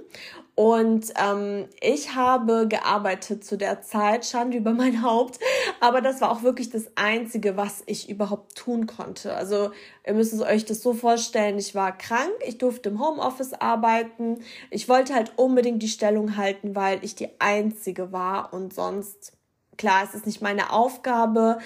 Und 0.55 1.13
ähm, 1.23 1.67
ich 1.81 2.17
habe 2.17 2.67
gearbeitet 2.67 3.45
zu 3.45 3.57
der 3.57 3.83
Zeit, 3.83 4.25
Schande 4.25 4.57
über 4.57 4.73
mein 4.73 5.03
Haupt. 5.05 5.39
Aber 5.81 6.01
das 6.01 6.21
war 6.23 6.33
auch 6.33 6.43
wirklich 6.43 6.71
das 6.71 6.91
Einzige, 6.97 7.57
was 7.59 7.83
ich 7.85 8.09
überhaupt 8.09 8.57
tun 8.57 8.87
konnte. 8.87 9.35
Also 9.35 9.71
ihr 10.07 10.15
müsst 10.15 10.41
euch 10.41 10.65
das 10.65 10.83
so 10.83 10.95
vorstellen, 10.95 11.59
ich 11.59 11.75
war 11.75 11.97
krank, 11.97 12.33
ich 12.47 12.57
durfte 12.57 12.89
im 12.89 13.01
Homeoffice 13.01 13.53
arbeiten. 13.53 14.43
Ich 14.71 14.89
wollte 14.89 15.15
halt 15.15 15.33
unbedingt 15.37 15.83
die 15.83 15.89
Stellung 15.89 16.37
halten, 16.37 16.75
weil 16.75 17.05
ich 17.05 17.15
die 17.15 17.29
Einzige 17.39 18.13
war 18.13 18.53
und 18.53 18.73
sonst 18.73 19.35
Klar, 19.79 20.03
es 20.03 20.13
ist 20.13 20.27
nicht 20.27 20.43
meine 20.43 20.73
Aufgabe, 20.73 21.61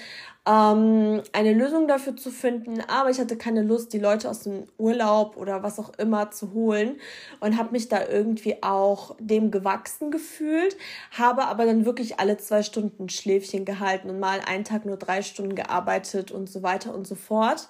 ähm, 0.45 1.23
eine 1.33 1.53
Lösung 1.53 1.87
dafür 1.87 2.17
zu 2.17 2.31
finden, 2.31 2.81
aber 2.89 3.11
ich 3.11 3.21
hatte 3.21 3.37
keine 3.37 3.63
Lust, 3.63 3.93
die 3.93 4.01
Leute 4.01 4.29
aus 4.29 4.41
dem 4.41 4.65
Urlaub 4.77 5.37
oder 5.37 5.63
was 5.63 5.79
auch 5.79 5.91
immer 5.99 6.33
zu 6.33 6.53
holen 6.53 7.01
und 7.39 7.57
habe 7.57 7.71
mich 7.71 7.89
da 7.89 8.05
irgendwie 8.09 8.61
auch 8.63 9.15
dem 9.21 9.53
gewachsen 9.53 10.11
gefühlt, 10.11 10.77
habe 11.13 11.45
aber 11.47 11.65
dann 11.65 11.85
wirklich 11.85 12.19
alle 12.19 12.39
zwei 12.39 12.65
Stunden 12.65 13.09
Schläfchen 13.09 13.65
gehalten 13.65 14.11
und 14.11 14.19
mal 14.19 14.41
einen 14.45 14.65
Tag 14.65 14.85
nur 14.85 14.97
drei 14.97 15.23
Stunden 15.23 15.55
gearbeitet 15.55 16.33
und 16.33 16.51
so 16.51 16.65
weiter 16.65 16.93
und 16.93 17.07
so 17.07 17.15
fort. 17.15 17.69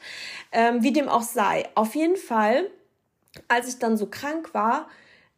Ähm, 0.50 0.82
wie 0.82 0.92
dem 0.92 1.08
auch 1.08 1.22
sei. 1.22 1.68
Auf 1.74 1.94
jeden 1.94 2.16
Fall, 2.16 2.70
als 3.48 3.68
ich 3.68 3.78
dann 3.80 3.98
so 3.98 4.06
krank 4.06 4.54
war, 4.54 4.88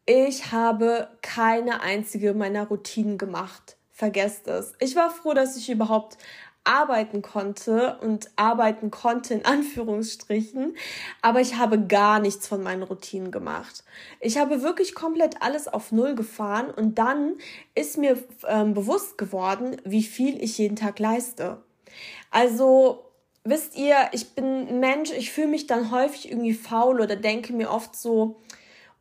ich 0.05 0.53
habe 0.53 1.09
keine 1.21 1.81
einzige 1.81 2.33
meiner 2.33 2.67
Routinen 2.67 3.17
gemacht 3.17 3.75
vergesst 3.95 4.49
es. 4.49 4.73
Ich 4.79 4.97
war 4.97 5.09
froh, 5.09 5.33
dass 5.33 5.55
ich 5.55 5.69
überhaupt 5.69 6.17
arbeiten 6.65 7.21
konnte 7.21 7.97
und 8.01 8.29
arbeiten 8.35 8.91
konnte 8.91 9.33
in 9.33 9.45
Anführungsstrichen, 9.45 10.75
aber 11.21 11.39
ich 11.39 11.55
habe 11.55 11.79
gar 11.85 12.19
nichts 12.19 12.47
von 12.47 12.61
meinen 12.61 12.83
Routinen 12.83 13.31
gemacht. 13.31 13.83
Ich 14.19 14.37
habe 14.37 14.61
wirklich 14.61 14.93
komplett 14.93 15.41
alles 15.41 15.67
auf 15.67 15.91
Null 15.91 16.15
gefahren 16.15 16.69
und 16.71 16.95
dann 16.99 17.35
ist 17.75 17.97
mir 17.97 18.21
ähm, 18.47 18.73
bewusst 18.73 19.17
geworden, 19.17 19.77
wie 19.85 20.03
viel 20.03 20.43
ich 20.43 20.57
jeden 20.57 20.75
Tag 20.75 20.99
leiste. 20.99 21.57
Also 22.31 23.05
wisst 23.43 23.77
ihr, 23.77 23.95
ich 24.11 24.33
bin 24.33 24.79
Mensch, 24.79 25.11
ich 25.11 25.31
fühle 25.31 25.47
mich 25.47 25.67
dann 25.67 25.91
häufig 25.91 26.29
irgendwie 26.29 26.53
faul 26.53 26.99
oder 26.99 27.15
denke 27.15 27.53
mir 27.53 27.71
oft 27.71 27.95
so, 27.95 28.37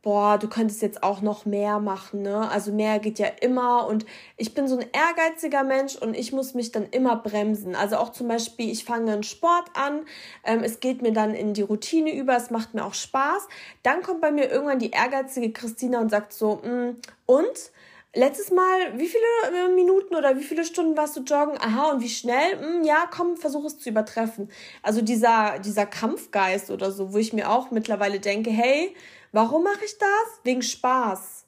boah, 0.05 0.37
du 0.39 0.49
könntest 0.49 0.83
jetzt 0.83 1.03
auch 1.03 1.23
noch 1.23 1.47
mehr 1.47 1.81
machen, 1.81 2.21
ne? 2.21 2.51
Also 2.51 2.73
mehr 2.73 2.99
geht 2.99 3.19
ja 3.19 3.27
immer 3.41 3.87
und 3.89 4.05
ich 4.37 4.53
bin 4.53 4.69
so 4.69 4.77
ein 4.77 4.85
ehrgeiziger 4.93 5.65
Mensch 5.65 5.97
und 5.97 6.15
ich 6.15 6.31
muss 6.31 6.53
mich 6.53 6.73
dann 6.73 6.87
immer 6.91 7.17
bremsen. 7.17 7.75
Also 7.75 7.97
auch 7.97 8.13
zum 8.13 8.29
Beispiel, 8.29 8.71
ich 8.71 8.85
fange 8.85 9.13
einen 9.13 9.23
Sport 9.23 9.65
an, 9.73 10.03
ähm, 10.45 10.63
es 10.63 10.81
geht 10.81 11.01
mir 11.01 11.13
dann 11.13 11.35
in 11.35 11.55
die 11.55 11.63
Routine 11.63 12.15
über, 12.15 12.37
es 12.37 12.51
macht 12.51 12.75
mir 12.75 12.85
auch 12.85 12.93
Spaß. 12.93 13.49
Dann 13.83 14.03
kommt 14.03 14.21
bei 14.21 14.31
mir 14.31 14.51
irgendwann 14.51 14.79
die 14.79 14.91
ehrgeizige 14.91 15.53
Christina 15.53 16.01
und 16.01 16.11
sagt 16.11 16.35
so, 16.35 16.57
mm, 16.57 16.97
und? 17.25 17.73
Letztes 18.17 18.53
Mal, 18.53 18.97
wie 18.97 19.09
viele 19.09 19.25
äh, 19.53 19.75
Minuten 19.75 20.15
oder 20.15 20.39
wie 20.39 20.45
viele 20.45 20.65
Stunden 20.65 20.97
warst 20.97 21.17
du 21.17 21.23
joggen? 21.23 21.59
Aha, 21.59 21.91
und 21.91 22.01
wie 22.01 22.09
schnell? 22.09 22.61
Hm, 22.61 22.85
ja, 22.85 23.07
komm, 23.11 23.37
versuch 23.37 23.65
es 23.65 23.79
zu 23.81 23.89
übertreffen. 23.89 24.51
Also 24.85 25.01
dieser, 25.01 25.59
dieser 25.59 25.85
Kampfgeist 25.85 26.71
oder 26.71 26.93
so, 26.93 27.13
wo 27.13 27.19
ich 27.19 27.33
mir 27.33 27.51
auch 27.51 27.73
mittlerweile 27.73 28.21
denke, 28.21 28.51
hey, 28.51 28.95
Warum 29.35 29.65
mache 29.65 29.85
ich 29.85 29.99
das? 29.99 30.41
Wegen 30.45 30.63
Spaß. 30.63 31.45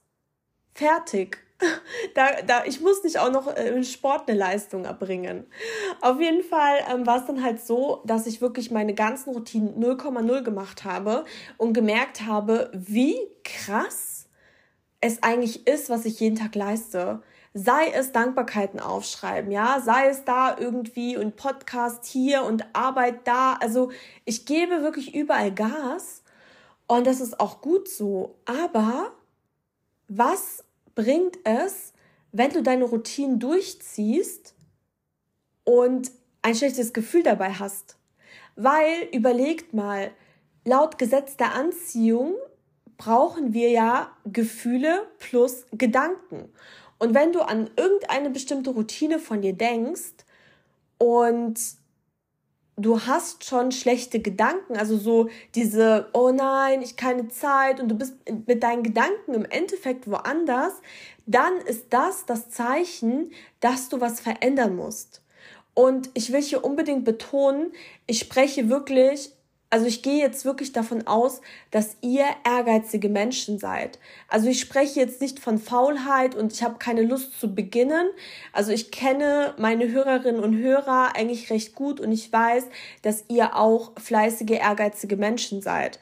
Fertig. 0.74 1.38
Da, 2.14 2.42
da, 2.46 2.64
ich 2.66 2.82
muss 2.82 3.02
nicht 3.02 3.18
auch 3.18 3.30
noch 3.30 3.46
äh, 3.46 3.68
im 3.68 3.82
Sport 3.82 4.28
eine 4.28 4.38
Leistung 4.38 4.84
erbringen. 4.84 5.46
Auf 6.02 6.20
jeden 6.20 6.42
Fall 6.42 6.78
ähm, 6.90 7.06
war 7.06 7.18
es 7.18 7.26
dann 7.26 7.42
halt 7.42 7.64
so, 7.64 8.02
dass 8.04 8.26
ich 8.26 8.42
wirklich 8.42 8.70
meine 8.70 8.92
ganzen 8.92 9.32
Routinen 9.32 9.82
0,0 9.82 10.42
gemacht 10.42 10.84
habe 10.84 11.24
und 11.56 11.72
gemerkt 11.72 12.26
habe, 12.26 12.70
wie 12.74 13.16
krass 13.42 14.28
es 15.00 15.22
eigentlich 15.22 15.66
ist, 15.66 15.88
was 15.88 16.04
ich 16.04 16.20
jeden 16.20 16.36
Tag 16.36 16.54
leiste. 16.54 17.22
Sei 17.54 17.88
es 17.94 18.12
Dankbarkeiten 18.12 18.80
aufschreiben, 18.80 19.50
ja, 19.50 19.80
sei 19.80 20.08
es 20.08 20.24
da 20.24 20.58
irgendwie 20.58 21.16
und 21.16 21.36
Podcast 21.36 22.04
hier 22.04 22.42
und 22.42 22.66
Arbeit 22.74 23.26
da. 23.26 23.54
Also 23.54 23.90
ich 24.26 24.44
gebe 24.44 24.82
wirklich 24.82 25.14
überall 25.14 25.52
Gas 25.52 26.22
und 26.86 27.06
das 27.06 27.20
ist 27.20 27.40
auch 27.40 27.60
gut 27.60 27.88
so. 27.88 28.36
Aber 28.44 29.12
was 30.08 30.64
bringt 30.94 31.38
es, 31.44 31.92
wenn 32.32 32.50
du 32.50 32.62
deine 32.62 32.84
Routinen 32.84 33.38
durchziehst 33.38 34.54
und 35.64 36.10
ein 36.42 36.54
schlechtes 36.54 36.92
Gefühl 36.92 37.22
dabei 37.22 37.52
hast? 37.52 37.96
Weil, 38.54 39.08
überlegt 39.12 39.74
mal, 39.74 40.12
laut 40.64 40.98
Gesetz 40.98 41.36
der 41.36 41.54
Anziehung 41.54 42.34
brauchen 42.96 43.52
wir 43.52 43.70
ja 43.70 44.16
Gefühle 44.24 45.06
plus 45.18 45.66
Gedanken. 45.72 46.50
Und 46.98 47.14
wenn 47.14 47.32
du 47.32 47.40
an 47.40 47.68
irgendeine 47.76 48.30
bestimmte 48.30 48.70
Routine 48.70 49.18
von 49.18 49.42
dir 49.42 49.52
denkst 49.52 50.24
und 50.98 51.58
du 52.76 53.00
hast 53.06 53.44
schon 53.44 53.72
schlechte 53.72 54.20
Gedanken, 54.20 54.76
also 54.76 54.96
so 54.96 55.28
diese, 55.54 56.08
oh 56.12 56.30
nein, 56.30 56.82
ich 56.82 56.96
keine 56.96 57.28
Zeit 57.28 57.80
und 57.80 57.88
du 57.88 57.94
bist 57.94 58.14
mit 58.46 58.62
deinen 58.62 58.82
Gedanken 58.82 59.34
im 59.34 59.44
Endeffekt 59.46 60.10
woanders, 60.10 60.74
dann 61.26 61.56
ist 61.58 61.86
das 61.90 62.26
das 62.26 62.50
Zeichen, 62.50 63.32
dass 63.60 63.88
du 63.88 64.00
was 64.00 64.20
verändern 64.20 64.76
musst. 64.76 65.22
Und 65.74 66.10
ich 66.14 66.32
will 66.32 66.40
hier 66.40 66.64
unbedingt 66.64 67.04
betonen, 67.04 67.72
ich 68.06 68.18
spreche 68.18 68.68
wirklich 68.68 69.32
also 69.68 69.86
ich 69.86 70.02
gehe 70.02 70.18
jetzt 70.18 70.44
wirklich 70.44 70.72
davon 70.72 71.06
aus, 71.08 71.40
dass 71.72 71.96
ihr 72.00 72.24
ehrgeizige 72.44 73.08
Menschen 73.08 73.58
seid. 73.58 73.98
Also 74.28 74.48
ich 74.48 74.60
spreche 74.60 75.00
jetzt 75.00 75.20
nicht 75.20 75.40
von 75.40 75.58
Faulheit 75.58 76.36
und 76.36 76.52
ich 76.52 76.62
habe 76.62 76.78
keine 76.78 77.02
Lust 77.02 77.38
zu 77.40 77.52
beginnen. 77.52 78.06
Also 78.52 78.70
ich 78.70 78.92
kenne 78.92 79.54
meine 79.58 79.90
Hörerinnen 79.90 80.42
und 80.42 80.56
Hörer 80.56 81.16
eigentlich 81.16 81.50
recht 81.50 81.74
gut 81.74 82.00
und 82.00 82.12
ich 82.12 82.32
weiß, 82.32 82.66
dass 83.02 83.24
ihr 83.28 83.56
auch 83.56 83.92
fleißige, 83.98 84.52
ehrgeizige 84.52 85.16
Menschen 85.16 85.60
seid. 85.60 85.98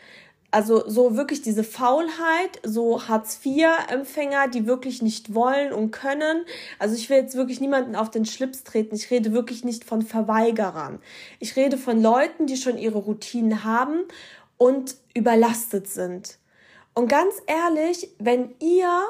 Also 0.54 0.88
so 0.88 1.16
wirklich 1.16 1.42
diese 1.42 1.64
Faulheit, 1.64 2.60
so 2.62 3.08
Hartz-IV-Empfänger, 3.08 4.46
die 4.46 4.68
wirklich 4.68 5.02
nicht 5.02 5.34
wollen 5.34 5.72
und 5.72 5.90
können. 5.90 6.44
Also 6.78 6.94
ich 6.94 7.10
will 7.10 7.16
jetzt 7.16 7.34
wirklich 7.34 7.60
niemanden 7.60 7.96
auf 7.96 8.08
den 8.08 8.24
Schlips 8.24 8.62
treten. 8.62 8.94
Ich 8.94 9.10
rede 9.10 9.32
wirklich 9.32 9.64
nicht 9.64 9.82
von 9.82 10.02
Verweigerern. 10.02 11.00
Ich 11.40 11.56
rede 11.56 11.76
von 11.76 12.00
Leuten, 12.00 12.46
die 12.46 12.56
schon 12.56 12.78
ihre 12.78 12.98
Routinen 12.98 13.64
haben 13.64 14.04
und 14.56 14.94
überlastet 15.12 15.88
sind. 15.88 16.38
Und 16.94 17.08
ganz 17.08 17.34
ehrlich, 17.48 18.10
wenn 18.20 18.54
ihr 18.60 19.02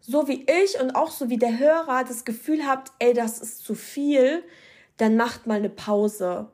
so 0.00 0.26
wie 0.26 0.46
ich 0.64 0.80
und 0.80 0.96
auch 0.96 1.12
so 1.12 1.30
wie 1.30 1.38
der 1.38 1.60
Hörer 1.60 2.02
das 2.02 2.24
Gefühl 2.24 2.66
habt, 2.66 2.90
ey, 2.98 3.14
das 3.14 3.38
ist 3.38 3.64
zu 3.64 3.76
viel, 3.76 4.42
dann 4.96 5.14
macht 5.14 5.46
mal 5.46 5.58
eine 5.58 5.70
Pause 5.70 6.48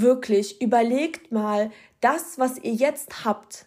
wirklich 0.00 0.60
überlegt 0.60 1.32
mal, 1.32 1.70
das, 2.00 2.38
was 2.38 2.58
ihr 2.58 2.72
jetzt 2.72 3.24
habt, 3.24 3.66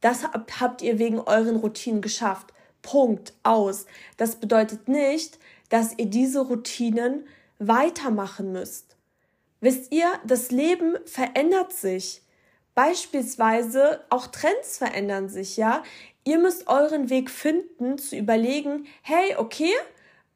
das 0.00 0.24
habt 0.60 0.82
ihr 0.82 0.98
wegen 0.98 1.18
euren 1.18 1.56
Routinen 1.56 2.02
geschafft. 2.02 2.52
Punkt 2.82 3.32
aus. 3.42 3.86
Das 4.16 4.36
bedeutet 4.36 4.88
nicht, 4.88 5.38
dass 5.70 5.98
ihr 5.98 6.06
diese 6.06 6.40
Routinen 6.40 7.26
weitermachen 7.58 8.52
müsst. 8.52 8.96
Wisst 9.60 9.92
ihr, 9.92 10.06
das 10.26 10.50
Leben 10.50 10.96
verändert 11.06 11.72
sich. 11.72 12.22
Beispielsweise 12.74 14.04
auch 14.10 14.26
Trends 14.26 14.78
verändern 14.78 15.28
sich, 15.28 15.56
ja. 15.56 15.82
Ihr 16.24 16.38
müsst 16.38 16.68
euren 16.68 17.08
Weg 17.08 17.30
finden, 17.30 17.98
zu 17.98 18.16
überlegen, 18.16 18.86
hey, 19.02 19.36
okay, 19.36 19.72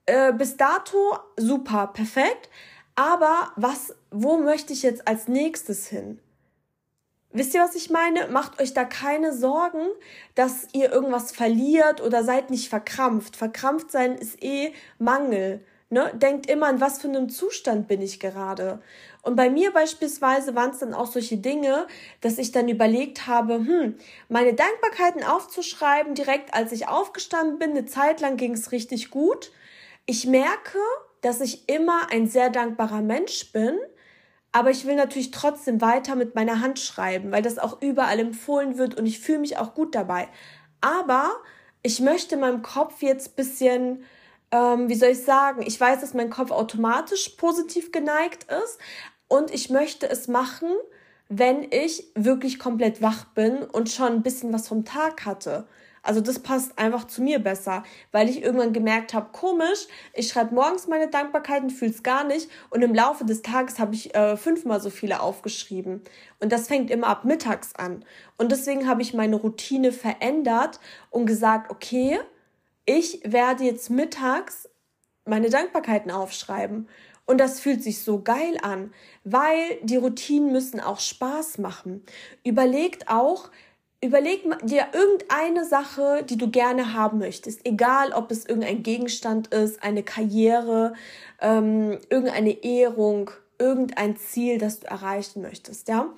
äh, 0.06 0.32
bis 0.32 0.56
dato 0.56 1.18
super, 1.36 1.88
perfekt, 1.88 2.48
aber 2.94 3.52
was, 3.56 3.94
wo 4.10 4.38
möchte 4.38 4.72
ich 4.72 4.82
jetzt 4.82 5.06
als 5.06 5.28
nächstes 5.28 5.86
hin? 5.86 6.20
Wisst 7.30 7.54
ihr, 7.54 7.60
was 7.60 7.74
ich 7.74 7.90
meine? 7.90 8.28
Macht 8.28 8.60
euch 8.60 8.72
da 8.72 8.84
keine 8.84 9.34
Sorgen, 9.34 9.86
dass 10.34 10.66
ihr 10.72 10.90
irgendwas 10.90 11.30
verliert 11.30 12.00
oder 12.00 12.24
seid 12.24 12.50
nicht 12.50 12.70
verkrampft. 12.70 13.36
Verkrampft 13.36 13.90
sein 13.90 14.16
ist 14.16 14.42
eh 14.42 14.72
Mangel. 14.98 15.62
Ne? 15.90 16.10
Denkt 16.14 16.48
immer, 16.48 16.70
in 16.70 16.80
was 16.80 17.00
für 17.00 17.08
einem 17.08 17.28
Zustand 17.28 17.86
bin 17.86 18.00
ich 18.00 18.18
gerade. 18.18 18.80
Und 19.22 19.36
bei 19.36 19.50
mir 19.50 19.72
beispielsweise 19.72 20.54
waren 20.54 20.70
es 20.70 20.78
dann 20.78 20.94
auch 20.94 21.06
solche 21.06 21.36
Dinge, 21.36 21.86
dass 22.22 22.38
ich 22.38 22.50
dann 22.52 22.68
überlegt 22.68 23.26
habe, 23.26 23.54
hm, 23.54 23.96
meine 24.28 24.54
Dankbarkeiten 24.54 25.22
aufzuschreiben, 25.22 26.14
direkt 26.14 26.54
als 26.54 26.72
ich 26.72 26.88
aufgestanden 26.88 27.58
bin, 27.58 27.70
eine 27.70 27.84
Zeit 27.84 28.20
lang 28.20 28.38
ging 28.38 28.52
es 28.52 28.72
richtig 28.72 29.10
gut. 29.10 29.52
Ich 30.06 30.26
merke, 30.26 30.78
dass 31.20 31.40
ich 31.40 31.68
immer 31.68 32.10
ein 32.10 32.26
sehr 32.26 32.48
dankbarer 32.48 33.02
Mensch 33.02 33.52
bin, 33.52 33.78
aber 34.52 34.70
ich 34.70 34.86
will 34.86 34.96
natürlich 34.96 35.30
trotzdem 35.30 35.80
weiter 35.80 36.16
mit 36.16 36.34
meiner 36.34 36.60
Hand 36.60 36.78
schreiben, 36.78 37.32
weil 37.32 37.42
das 37.42 37.58
auch 37.58 37.80
überall 37.82 38.18
empfohlen 38.18 38.78
wird 38.78 38.96
und 38.96 39.06
ich 39.06 39.20
fühle 39.20 39.40
mich 39.40 39.58
auch 39.58 39.74
gut 39.74 39.94
dabei. 39.94 40.28
Aber 40.80 41.30
ich 41.82 42.00
möchte 42.00 42.36
meinem 42.36 42.62
Kopf 42.62 43.02
jetzt 43.02 43.36
bisschen 43.36 44.04
ähm, 44.50 44.88
wie 44.88 44.94
soll 44.94 45.10
ich 45.10 45.24
sagen, 45.24 45.62
ich 45.62 45.78
weiß, 45.80 46.00
dass 46.00 46.14
mein 46.14 46.30
Kopf 46.30 46.50
automatisch 46.50 47.30
positiv 47.30 47.92
geneigt 47.92 48.46
ist 48.64 48.78
und 49.28 49.52
ich 49.52 49.70
möchte 49.70 50.08
es 50.08 50.28
machen, 50.28 50.70
wenn 51.28 51.66
ich 51.70 52.10
wirklich 52.14 52.58
komplett 52.58 53.02
wach 53.02 53.26
bin 53.26 53.62
und 53.62 53.90
schon 53.90 54.12
ein 54.12 54.22
bisschen 54.22 54.52
was 54.52 54.68
vom 54.68 54.84
Tag 54.84 55.26
hatte. 55.26 55.66
Also 56.02 56.20
das 56.20 56.38
passt 56.38 56.78
einfach 56.78 57.06
zu 57.06 57.22
mir 57.22 57.38
besser, 57.38 57.82
weil 58.12 58.28
ich 58.28 58.42
irgendwann 58.42 58.72
gemerkt 58.72 59.14
habe, 59.14 59.28
komisch, 59.32 59.86
ich 60.14 60.28
schreibe 60.28 60.54
morgens 60.54 60.86
meine 60.86 61.08
Dankbarkeiten, 61.08 61.70
fühle 61.70 61.90
es 61.90 62.02
gar 62.02 62.24
nicht 62.24 62.50
und 62.70 62.82
im 62.82 62.94
Laufe 62.94 63.24
des 63.24 63.42
Tages 63.42 63.78
habe 63.78 63.94
ich 63.94 64.14
äh, 64.14 64.36
fünfmal 64.36 64.80
so 64.80 64.90
viele 64.90 65.20
aufgeschrieben. 65.20 66.02
Und 66.40 66.52
das 66.52 66.68
fängt 66.68 66.90
immer 66.90 67.08
ab 67.08 67.24
mittags 67.24 67.74
an. 67.74 68.04
Und 68.36 68.52
deswegen 68.52 68.88
habe 68.88 69.02
ich 69.02 69.14
meine 69.14 69.36
Routine 69.36 69.92
verändert 69.92 70.80
und 71.10 71.26
gesagt, 71.26 71.70
okay, 71.70 72.18
ich 72.84 73.20
werde 73.24 73.64
jetzt 73.64 73.90
mittags 73.90 74.68
meine 75.24 75.50
Dankbarkeiten 75.50 76.10
aufschreiben. 76.10 76.88
Und 77.26 77.38
das 77.38 77.60
fühlt 77.60 77.82
sich 77.82 78.02
so 78.02 78.22
geil 78.22 78.56
an, 78.62 78.94
weil 79.22 79.78
die 79.82 79.96
Routinen 79.96 80.50
müssen 80.50 80.80
auch 80.80 80.98
Spaß 80.98 81.58
machen. 81.58 82.02
Überlegt 82.42 83.10
auch, 83.10 83.50
überleg 84.00 84.44
dir 84.62 84.88
irgendeine 84.92 85.64
Sache, 85.64 86.24
die 86.28 86.36
du 86.36 86.50
gerne 86.50 86.94
haben 86.94 87.18
möchtest. 87.18 87.66
Egal, 87.66 88.12
ob 88.12 88.30
es 88.30 88.46
irgendein 88.46 88.82
Gegenstand 88.82 89.48
ist, 89.48 89.82
eine 89.82 90.02
Karriere, 90.02 90.94
ähm, 91.40 91.98
irgendeine 92.08 92.62
Ehrung, 92.62 93.30
irgendein 93.58 94.16
Ziel, 94.16 94.58
das 94.58 94.80
du 94.80 94.86
erreichen 94.86 95.42
möchtest, 95.42 95.88
ja? 95.88 96.12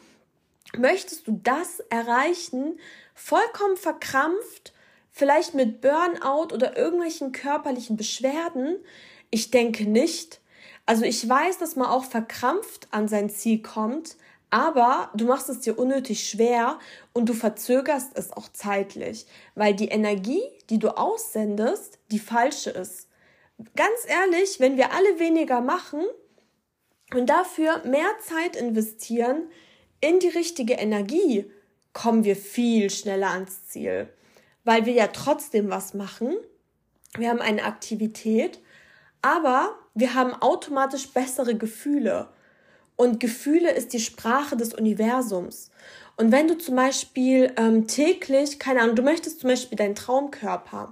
Möchtest 0.77 1.27
du 1.27 1.41
das 1.43 1.81
erreichen, 1.91 2.79
vollkommen 3.15 3.77
verkrampft 3.77 4.73
vielleicht 5.11 5.55
mit 5.55 5.81
Burnout 5.81 6.55
oder 6.55 6.77
irgendwelchen 6.77 7.33
körperlichen 7.33 7.97
Beschwerden? 7.97 8.77
Ich 9.31 9.51
denke 9.51 9.85
nicht. 9.85 10.41
Also 10.87 11.05
ich 11.05 11.29
weiß, 11.29 11.59
dass 11.59 11.77
man 11.77 11.89
auch 11.89 12.05
verkrampft 12.05 12.89
an 12.91 13.09
sein 13.09 13.31
Ziel 13.31 13.63
kommt, 13.63 14.17
aber 14.51 15.11
du 15.15 15.27
machst 15.27 15.49
es 15.49 15.61
dir 15.61 15.79
unnötig 15.79 16.29
schwer 16.29 16.79
und 17.13 17.29
du 17.29 17.35
verzögerst 17.35 18.13
es 18.15 18.33
auch 18.33 18.49
zeitlich, 18.53 19.27
weil 19.55 19.75
die 19.75 19.89
Energie, 19.89 20.43
die 20.69 20.79
du 20.79 20.89
aussendest, 20.91 21.99
die 22.11 22.19
falsche 22.19 22.71
ist. 22.71 23.09
Ganz 23.77 24.01
ehrlich, 24.07 24.61
wenn 24.61 24.77
wir 24.77 24.93
alle 24.93 25.19
weniger 25.19 25.61
machen 25.61 26.03
und 27.15 27.27
dafür 27.27 27.85
mehr 27.85 28.11
Zeit 28.23 28.57
investieren 28.57 29.51
in 30.01 30.19
die 30.19 30.29
richtige 30.29 30.75
Energie, 30.75 31.51
kommen 31.93 32.25
wir 32.25 32.37
viel 32.37 32.91
schneller 32.91 33.31
ans 33.31 33.67
Ziel 33.67 34.09
weil 34.65 34.87
wir 34.87 34.93
ja 34.93 35.09
trotzdem 35.09 35.71
was 35.71 35.95
machen. 35.95 36.37
Wir 37.17 37.31
haben 37.31 37.41
eine 37.41 37.65
Aktivität, 37.65 38.61
aber 39.23 39.75
wir 39.95 40.15
haben 40.15 40.33
automatisch 40.35 41.09
bessere 41.09 41.57
Gefühle. 41.57 42.29
Und 43.01 43.19
Gefühle 43.19 43.71
ist 43.71 43.95
die 43.95 43.99
Sprache 43.99 44.59
des 44.59 44.75
Universums. 44.75 45.71
Und 46.19 46.33
wenn 46.33 46.49
du 46.49 46.59
zum 46.59 46.77
Beispiel 46.77 47.51
ähm, 47.57 47.87
täglich, 47.87 48.59
keine 48.59 48.83
Ahnung, 48.83 48.95
du 48.95 49.01
möchtest 49.01 49.41
zum 49.41 49.49
Beispiel 49.49 49.79
deinen 49.79 49.95
Traumkörper 49.95 50.91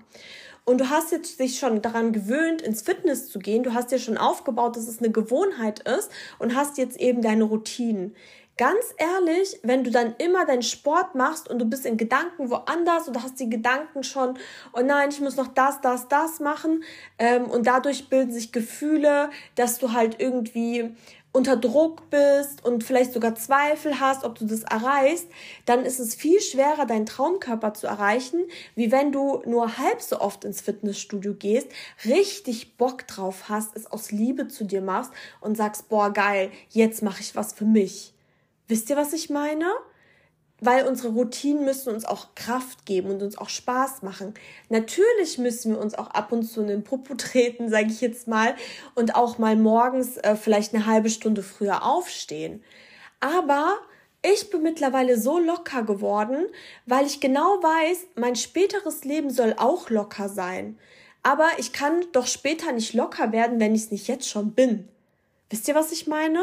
und 0.65 0.81
du 0.81 0.89
hast 0.89 1.13
jetzt 1.13 1.39
dich 1.39 1.59
schon 1.59 1.83
daran 1.83 2.15
gewöhnt, 2.15 2.63
ins 2.63 2.81
Fitness 2.81 3.29
zu 3.29 3.39
gehen, 3.39 3.63
du 3.63 3.75
hast 3.75 3.93
dir 3.93 3.99
schon 3.99 4.17
aufgebaut, 4.17 4.77
dass 4.77 4.89
es 4.89 5.01
eine 5.01 5.11
Gewohnheit 5.11 5.81
ist 5.81 6.11
und 6.39 6.57
hast 6.57 6.79
jetzt 6.79 6.99
eben 6.99 7.21
deine 7.21 7.45
Routinen. 7.45 8.17
Ganz 8.59 8.93
ehrlich, 8.97 9.61
wenn 9.63 9.85
du 9.85 9.93
dann 9.93 10.17
immer 10.19 10.45
deinen 10.45 10.63
Sport 10.63 11.15
machst 11.15 11.49
und 11.49 11.61
du 11.61 11.65
bist 11.65 11.87
in 11.87 11.97
Gedanken 11.97 12.51
woanders 12.51 13.07
und 13.07 13.23
hast 13.23 13.39
die 13.39 13.49
Gedanken 13.49 14.03
schon, 14.03 14.37
oh 14.73 14.81
nein, 14.81 15.11
ich 15.11 15.21
muss 15.21 15.37
noch 15.37 15.47
das, 15.47 15.81
das, 15.81 16.09
das 16.09 16.41
machen 16.41 16.83
ähm, 17.19 17.45
und 17.45 17.69
dadurch 17.69 18.09
bilden 18.09 18.33
sich 18.33 18.51
Gefühle, 18.51 19.31
dass 19.55 19.79
du 19.79 19.93
halt 19.93 20.17
irgendwie 20.19 20.93
unter 21.39 21.57
Druck 21.57 22.11
bist 22.11 22.65
und 22.65 22.83
vielleicht 22.83 23.13
sogar 23.13 23.37
Zweifel 23.37 24.01
hast, 24.01 24.25
ob 24.25 24.39
du 24.39 24.45
das 24.45 24.65
erreichst, 24.65 25.29
dann 25.67 25.85
ist 25.87 26.01
es 26.01 26.17
viel 26.17 26.41
schwerer, 26.41 26.85
deinen 26.85 27.07
Traumkörper 27.07 27.73
zu 27.75 27.87
erreichen, 27.87 28.45
wie 28.75 28.91
wenn 28.91 29.13
du 29.13 29.41
nur 29.47 29.79
halb 29.79 30.03
so 30.03 30.21
oft 30.21 30.45
ins 30.45 30.61
Fitnessstudio 30.61 31.35
gehst, 31.35 31.69
richtig 32.05 32.77
Bock 32.77 33.07
drauf 33.07 33.49
hast, 33.49 33.77
es 33.77 33.87
aus 33.87 34.11
Liebe 34.11 34.49
zu 34.49 34.65
dir 34.65 34.83
machst 34.83 35.13
und 35.41 35.57
sagst, 35.57 35.89
boah, 35.89 36.13
geil, 36.13 36.51
jetzt 36.71 37.03
mache 37.03 37.21
ich 37.21 37.37
was 37.37 37.53
für 37.53 37.65
mich. 37.65 38.13
Wisst 38.67 38.91
ihr, 38.91 38.97
was 38.97 39.13
ich 39.13 39.31
meine? 39.31 39.67
Weil 40.61 40.87
unsere 40.87 41.13
Routinen 41.13 41.65
müssen 41.65 41.95
uns 41.95 42.05
auch 42.05 42.35
Kraft 42.35 42.85
geben 42.85 43.11
und 43.11 43.23
uns 43.23 43.39
auch 43.39 43.49
Spaß 43.49 44.03
machen. 44.03 44.35
Natürlich 44.69 45.39
müssen 45.39 45.75
wir 45.75 45.81
uns 45.81 45.95
auch 45.95 46.09
ab 46.11 46.33
und 46.33 46.43
zu 46.43 46.61
in 46.63 46.67
den 46.67 46.85
Popo 46.85 47.15
treten, 47.17 47.69
sage 47.69 47.89
ich 47.89 48.01
jetzt 48.01 48.27
mal, 48.27 48.55
und 48.95 49.15
auch 49.15 49.39
mal 49.39 49.57
morgens 49.57 50.17
äh, 50.19 50.37
vielleicht 50.37 50.75
eine 50.75 50.87
halbe 50.87 51.11
Stunde 51.11 51.43
früher 51.43 51.85
aufstehen. 51.85 52.63
Aber 53.21 53.79
ich 54.23 54.51
bin 54.51 54.63
mittlerweile 54.63 55.17
so 55.17 55.39
locker 55.39 55.85
geworden, 55.85 56.47
weil 56.87 57.07
ich 57.07 57.21
genau 57.21 57.63
weiß, 57.63 58.07
mein 58.17 58.35
späteres 58.35 59.05
Leben 59.05 59.31
soll 59.31 59.55
auch 59.57 59.91
locker 59.91 60.29
sein. 60.29 60.77
Aber 61.23 61.49
ich 61.59 61.73
kann 61.73 62.05
doch 62.13 62.27
später 62.27 62.73
nicht 62.73 62.95
locker 62.95 63.33
werden, 63.33 63.61
wenn 63.61 63.75
ich 63.75 63.83
es 63.83 63.91
nicht 63.91 64.09
jetzt 64.09 64.29
schon 64.29 64.53
bin. 64.53 64.89
Wisst 65.51 65.69
ihr, 65.69 65.75
was 65.75 65.93
ich 65.93 66.07
meine? 66.07 66.41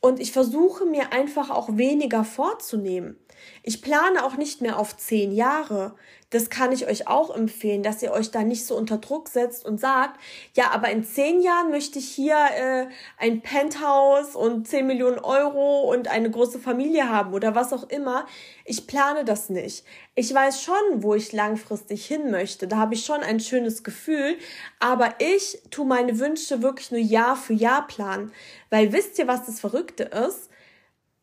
Und 0.00 0.20
ich 0.20 0.32
versuche 0.32 0.84
mir 0.84 1.12
einfach 1.12 1.50
auch 1.50 1.76
weniger 1.76 2.24
vorzunehmen. 2.24 3.18
Ich 3.62 3.82
plane 3.82 4.24
auch 4.24 4.36
nicht 4.36 4.60
mehr 4.60 4.78
auf 4.78 4.96
zehn 4.96 5.32
Jahre. 5.32 5.96
Das 6.30 6.50
kann 6.50 6.72
ich 6.72 6.86
euch 6.86 7.08
auch 7.08 7.34
empfehlen, 7.34 7.82
dass 7.82 8.02
ihr 8.02 8.12
euch 8.12 8.30
da 8.30 8.42
nicht 8.42 8.66
so 8.66 8.76
unter 8.76 8.98
Druck 8.98 9.28
setzt 9.28 9.64
und 9.64 9.80
sagt, 9.80 10.20
ja, 10.54 10.72
aber 10.72 10.90
in 10.90 11.02
zehn 11.02 11.40
Jahren 11.40 11.70
möchte 11.70 11.98
ich 11.98 12.10
hier 12.10 12.36
äh, 12.54 12.86
ein 13.16 13.40
Penthouse 13.40 14.36
und 14.36 14.68
zehn 14.68 14.86
Millionen 14.86 15.18
Euro 15.18 15.90
und 15.90 16.08
eine 16.08 16.30
große 16.30 16.58
Familie 16.58 17.08
haben 17.08 17.32
oder 17.32 17.54
was 17.54 17.72
auch 17.72 17.88
immer. 17.88 18.26
Ich 18.66 18.86
plane 18.86 19.24
das 19.24 19.48
nicht. 19.48 19.86
Ich 20.14 20.34
weiß 20.34 20.62
schon, 20.62 21.02
wo 21.02 21.14
ich 21.14 21.32
langfristig 21.32 22.04
hin 22.04 22.30
möchte. 22.30 22.68
Da 22.68 22.76
habe 22.76 22.92
ich 22.92 23.06
schon 23.06 23.22
ein 23.22 23.40
schönes 23.40 23.82
Gefühl. 23.82 24.36
Aber 24.80 25.14
ich 25.20 25.62
tue 25.70 25.86
meine 25.86 26.18
Wünsche 26.18 26.60
wirklich 26.60 26.90
nur 26.90 27.00
Jahr 27.00 27.36
für 27.36 27.54
Jahr 27.54 27.86
planen. 27.86 28.32
Weil 28.68 28.92
wisst 28.92 29.18
ihr, 29.18 29.28
was 29.28 29.46
das 29.46 29.60
Verrückte 29.60 30.02
ist? 30.02 30.50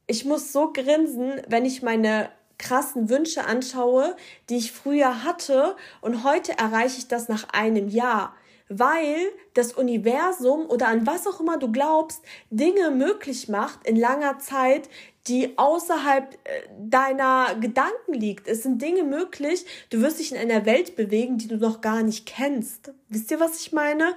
Ich 0.07 0.25
muss 0.25 0.51
so 0.51 0.73
grinsen, 0.73 1.41
wenn 1.47 1.65
ich 1.65 1.83
meine 1.83 2.31
krassen 2.57 3.09
Wünsche 3.09 3.45
anschaue, 3.45 4.15
die 4.49 4.57
ich 4.57 4.71
früher 4.71 5.23
hatte 5.23 5.75
und 6.01 6.23
heute 6.23 6.57
erreiche 6.57 6.97
ich 6.97 7.07
das 7.07 7.27
nach 7.27 7.49
einem 7.49 7.87
Jahr, 7.87 8.35
weil 8.69 9.17
das 9.53 9.73
Universum 9.73 10.65
oder 10.69 10.87
an 10.87 11.05
was 11.05 11.27
auch 11.27 11.39
immer 11.39 11.57
du 11.57 11.71
glaubst, 11.71 12.21
Dinge 12.49 12.91
möglich 12.91 13.47
macht 13.47 13.85
in 13.87 13.95
langer 13.95 14.39
Zeit, 14.39 14.89
die 15.27 15.57
außerhalb 15.57 16.33
äh, 16.33 16.37
deiner 16.79 17.55
Gedanken 17.59 18.13
liegt. 18.13 18.47
Es 18.47 18.63
sind 18.63 18.81
Dinge 18.81 19.03
möglich, 19.03 19.65
du 19.89 20.01
wirst 20.01 20.19
dich 20.19 20.31
in 20.31 20.37
einer 20.37 20.65
Welt 20.65 20.95
bewegen, 20.95 21.37
die 21.37 21.47
du 21.47 21.57
noch 21.57 21.81
gar 21.81 22.03
nicht 22.03 22.25
kennst. 22.25 22.91
Wisst 23.09 23.31
ihr, 23.31 23.39
was 23.39 23.59
ich 23.59 23.71
meine? 23.71 24.15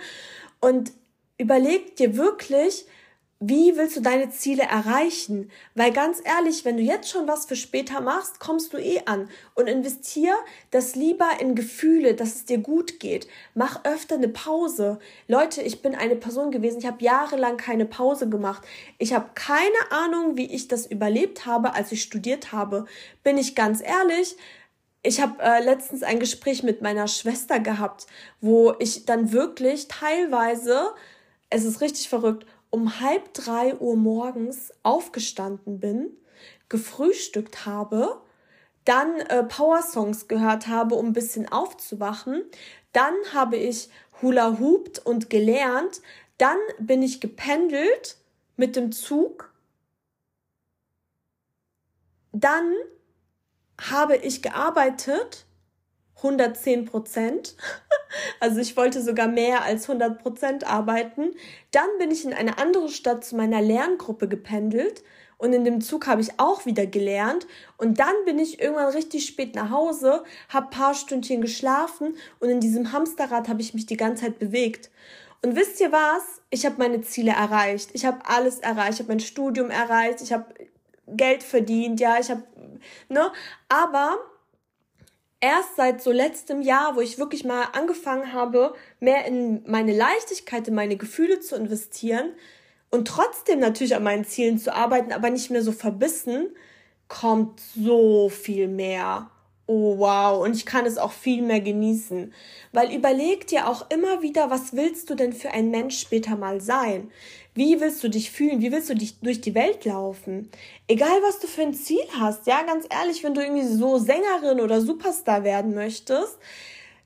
Und 0.61 0.92
überleg 1.38 1.96
dir 1.96 2.16
wirklich, 2.16 2.87
wie 3.40 3.77
willst 3.77 3.96
du 3.96 4.01
deine 4.01 4.31
Ziele 4.31 4.64
erreichen? 4.64 5.53
Weil 5.77 5.92
ganz 5.92 6.20
ehrlich, 6.24 6.64
wenn 6.64 6.77
du 6.77 6.83
jetzt 6.83 7.09
schon 7.09 7.29
was 7.29 7.46
für 7.46 7.55
später 7.55 8.01
machst, 8.01 8.40
kommst 8.40 8.72
du 8.72 8.79
eh 8.79 9.03
an. 9.07 9.31
Und 9.55 9.68
investier 9.68 10.35
das 10.72 10.96
lieber 10.96 11.29
in 11.38 11.55
Gefühle, 11.55 12.14
dass 12.14 12.35
es 12.35 12.44
dir 12.46 12.59
gut 12.59 12.98
geht. 12.98 13.29
Mach 13.55 13.85
öfter 13.85 14.16
eine 14.16 14.29
Pause. 14.29 14.98
Leute, 15.29 15.62
ich 15.62 15.83
bin 15.83 15.94
eine 15.94 16.16
Person 16.16 16.51
gewesen, 16.51 16.81
ich 16.81 16.87
habe 16.87 17.05
jahrelang 17.05 17.59
keine 17.59 17.87
Pause 17.87 18.29
gemacht. 18.29 18.66
Ich 18.98 19.12
habe 19.12 19.31
keine 19.37 19.92
Ahnung, 19.92 20.37
wie 20.37 20.53
ich 20.53 20.66
das 20.66 20.87
überlebt 20.87 21.46
habe, 21.46 21.74
als 21.74 21.92
ich 21.92 22.03
studiert 22.03 22.51
habe. 22.51 22.87
Bin 23.22 23.38
ich 23.38 23.55
ganz 23.55 23.81
ehrlich, 23.81 24.37
ich 25.05 25.20
habe 25.20 25.40
äh, 25.40 25.62
letztens 25.62 26.03
ein 26.03 26.18
Gespräch 26.18 26.64
mit 26.64 26.83
meiner 26.83 27.07
Schwester 27.07 27.61
gehabt, 27.61 28.09
wo 28.40 28.74
ich 28.81 29.05
dann 29.05 29.31
wirklich 29.31 29.87
teilweise, 29.87 30.90
es 31.51 31.64
ist 31.64 31.81
richtig 31.81 32.09
verrückt, 32.09 32.44
um 32.70 33.00
halb 33.00 33.33
drei 33.35 33.74
Uhr 33.76 33.96
morgens 33.96 34.72
aufgestanden 34.83 35.81
bin, 35.81 36.11
gefrühstückt 36.68 37.66
habe, 37.66 38.20
dann 38.85 39.20
äh, 39.20 39.44
Power-Songs 39.44 40.28
gehört 40.28 40.66
habe, 40.66 40.94
um 40.94 41.09
ein 41.09 41.12
bisschen 41.12 41.50
aufzuwachen. 41.50 42.44
Dann 42.92 43.14
habe 43.35 43.57
ich 43.57 43.90
Hula 44.22 44.59
hoopt 44.59 44.98
und 45.04 45.31
gelernt. 45.31 46.00
Dann 46.38 46.59
bin 46.78 47.02
ich 47.02 47.20
gependelt 47.20 48.16
mit 48.57 48.76
dem 48.76 48.92
Zug. 48.92 49.52
Dann 52.33 52.72
habe 53.78 54.16
ich 54.16 54.42
gearbeitet 54.42 55.46
110 56.16 56.87
Prozent. 56.87 57.57
Also 58.40 58.61
ich 58.61 58.77
wollte 58.77 59.03
sogar 59.03 59.29
mehr 59.29 59.62
als 59.62 59.88
100 59.88 60.23
Prozent 60.23 60.66
arbeiten. 60.66 61.31
Dann 61.71 61.88
bin 61.99 62.11
ich 62.11 62.25
in 62.25 62.33
eine 62.33 62.59
andere 62.59 62.88
Stadt 62.88 63.25
zu 63.25 63.37
meiner 63.37 63.61
Lerngruppe 63.61 64.29
gependelt 64.29 65.03
und 65.38 65.53
in 65.53 65.64
dem 65.64 65.81
Zug 65.81 66.07
habe 66.07 66.21
ich 66.21 66.38
auch 66.38 66.66
wieder 66.66 66.85
gelernt 66.87 67.47
und 67.77 68.01
dann 68.01 68.14
bin 68.27 68.38
ich 68.38 68.61
irgendwann 68.61 68.92
richtig 68.92 69.25
spät 69.25 69.55
nach 69.55 69.71
Hause, 69.71 70.25
habe 70.49 70.71
paar 70.71 70.94
Stündchen 70.94 71.40
geschlafen 71.40 72.16
und 72.40 72.51
in 72.51 72.61
diesem 72.61 72.92
Hamsterrad 72.92 73.49
habe 73.49 73.61
ich 73.61 73.73
mich 73.73 73.87
die 73.87 73.97
ganze 73.97 74.25
Zeit 74.25 74.38
bewegt. 74.38 74.90
Und 75.40 75.55
wisst 75.55 75.81
ihr 75.81 75.92
was? 75.92 76.42
Ich 76.51 76.66
habe 76.66 76.77
meine 76.79 77.01
Ziele 77.03 77.31
erreicht. 77.31 77.90
Ich 77.92 78.05
habe 78.05 78.18
alles 78.25 78.59
erreicht. 78.59 78.94
Ich 78.94 78.99
habe 78.99 79.12
mein 79.12 79.21
Studium 79.21 79.71
erreicht. 79.71 80.21
Ich 80.21 80.33
habe 80.33 80.47
Geld 81.07 81.44
verdient. 81.44 82.01
Ja, 82.01 82.18
ich 82.18 82.29
habe 82.29 82.42
ne, 83.09 83.31
aber 83.68 84.18
erst 85.40 85.77
seit 85.77 86.03
so 86.03 86.11
letztem 86.11 86.62
Jahr, 86.62 86.96
wo 86.96 87.01
ich 87.01 87.18
wirklich 87.18 87.44
mal 87.44 87.64
angefangen 87.72 88.33
habe, 88.33 88.74
mehr 89.01 89.24
in 89.27 89.62
meine 89.66 89.96
Leichtigkeit, 89.96 90.66
in 90.68 90.74
meine 90.74 90.96
Gefühle 90.96 91.40
zu 91.40 91.57
investieren 91.57 92.33
und 92.90 93.07
trotzdem 93.07 93.61
natürlich 93.61 93.94
an 93.94 94.03
meinen 94.03 94.24
Zielen 94.24 94.59
zu 94.59 94.74
arbeiten, 94.74 95.12
aber 95.12 95.31
nicht 95.31 95.51
mehr 95.51 95.62
so 95.62 95.72
verbissen, 95.72 96.48
kommt 97.09 97.61
so 97.61 98.29
viel 98.29 98.68
mehr. 98.68 99.31
Oh 99.66 99.98
wow, 99.98 100.42
und 100.42 100.57
ich 100.57 100.64
kann 100.64 100.87
es 100.87 100.96
auch 100.96 101.12
viel 101.12 101.42
mehr 101.42 101.61
genießen. 101.61 102.33
Weil 102.72 102.94
überleg 102.94 103.46
dir 103.46 103.68
auch 103.68 103.90
immer 103.90 104.22
wieder, 104.22 104.48
was 104.48 104.74
willst 104.74 105.11
du 105.11 105.14
denn 105.14 105.35
für 105.35 105.51
ein 105.51 105.70
Mensch 105.70 105.98
später 105.98 106.37
mal 106.37 106.62
sein? 106.62 107.11
Wie 107.59 107.81
willst 107.81 108.05
du 108.05 108.09
dich 108.09 108.31
fühlen? 108.31 108.61
Wie 108.61 108.71
willst 108.71 108.88
du 108.88 108.94
dich 108.94 109.18
durch 109.18 109.40
die 109.40 109.57
Welt 109.57 109.85
laufen? 109.85 110.49
Egal, 110.87 111.21
was 111.27 111.40
du 111.40 111.49
für 111.49 111.62
ein 111.62 111.75
Ziel 111.75 112.05
hast, 112.16 112.47
ja, 112.47 112.62
ganz 112.62 112.87
ehrlich, 112.88 113.25
wenn 113.25 113.35
du 113.35 113.40
irgendwie 113.40 113.66
so 113.66 113.99
Sängerin 113.99 114.61
oder 114.61 114.81
Superstar 114.81 115.42
werden 115.42 115.75
möchtest, 115.75 116.38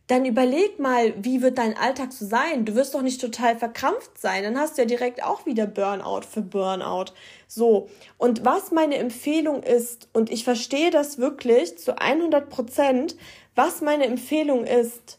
dann 0.09 0.27
überleg 0.27 0.79
mal, 0.79 1.15
wie 1.25 1.41
wird 1.41 1.57
dein 1.57 1.75
Alltag 1.75 2.13
so 2.13 2.27
sein? 2.27 2.67
Du 2.67 2.75
wirst 2.75 2.93
doch 2.93 3.01
nicht 3.01 3.19
total 3.19 3.57
verkrampft 3.57 4.19
sein. 4.19 4.43
Dann 4.43 4.59
hast 4.59 4.77
du 4.77 4.83
ja 4.83 4.87
direkt 4.87 5.25
auch 5.25 5.47
wieder 5.47 5.67
Burnout 5.67 6.27
für 6.31 6.43
Burnout. 6.43 7.13
So. 7.49 7.89
Und 8.19 8.45
was 8.45 8.73
meine 8.73 8.97
Empfehlung 8.97 9.63
ist, 9.63 10.11
und 10.13 10.31
ich 10.31 10.45
verstehe 10.45 10.91
das 10.91 11.17
wirklich 11.17 11.79
zu 11.79 11.99
100 11.99 12.51
Prozent, 12.51 13.17
was 13.55 13.81
meine 13.81 14.05
Empfehlung 14.05 14.67
ist, 14.67 15.19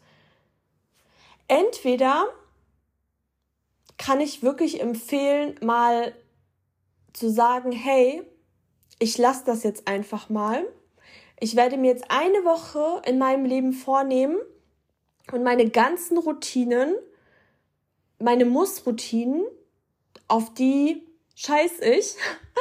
entweder 1.47 2.27
kann 3.97 4.21
ich 4.21 4.43
wirklich 4.43 4.81
empfehlen, 4.81 5.55
mal 5.61 6.13
zu 7.13 7.29
sagen, 7.29 7.71
hey, 7.71 8.23
ich 8.99 9.17
lasse 9.17 9.43
das 9.45 9.63
jetzt 9.63 9.87
einfach 9.87 10.29
mal. 10.29 10.65
Ich 11.39 11.55
werde 11.55 11.77
mir 11.77 11.91
jetzt 11.91 12.09
eine 12.09 12.45
Woche 12.45 13.01
in 13.07 13.17
meinem 13.17 13.45
Leben 13.45 13.73
vornehmen 13.73 14.37
und 15.31 15.43
meine 15.43 15.69
ganzen 15.69 16.17
Routinen, 16.17 16.95
meine 18.19 18.45
Muss-Routinen, 18.45 19.43
auf 20.27 20.53
die 20.53 21.05
scheiß 21.35 21.79
ich. 21.81 22.15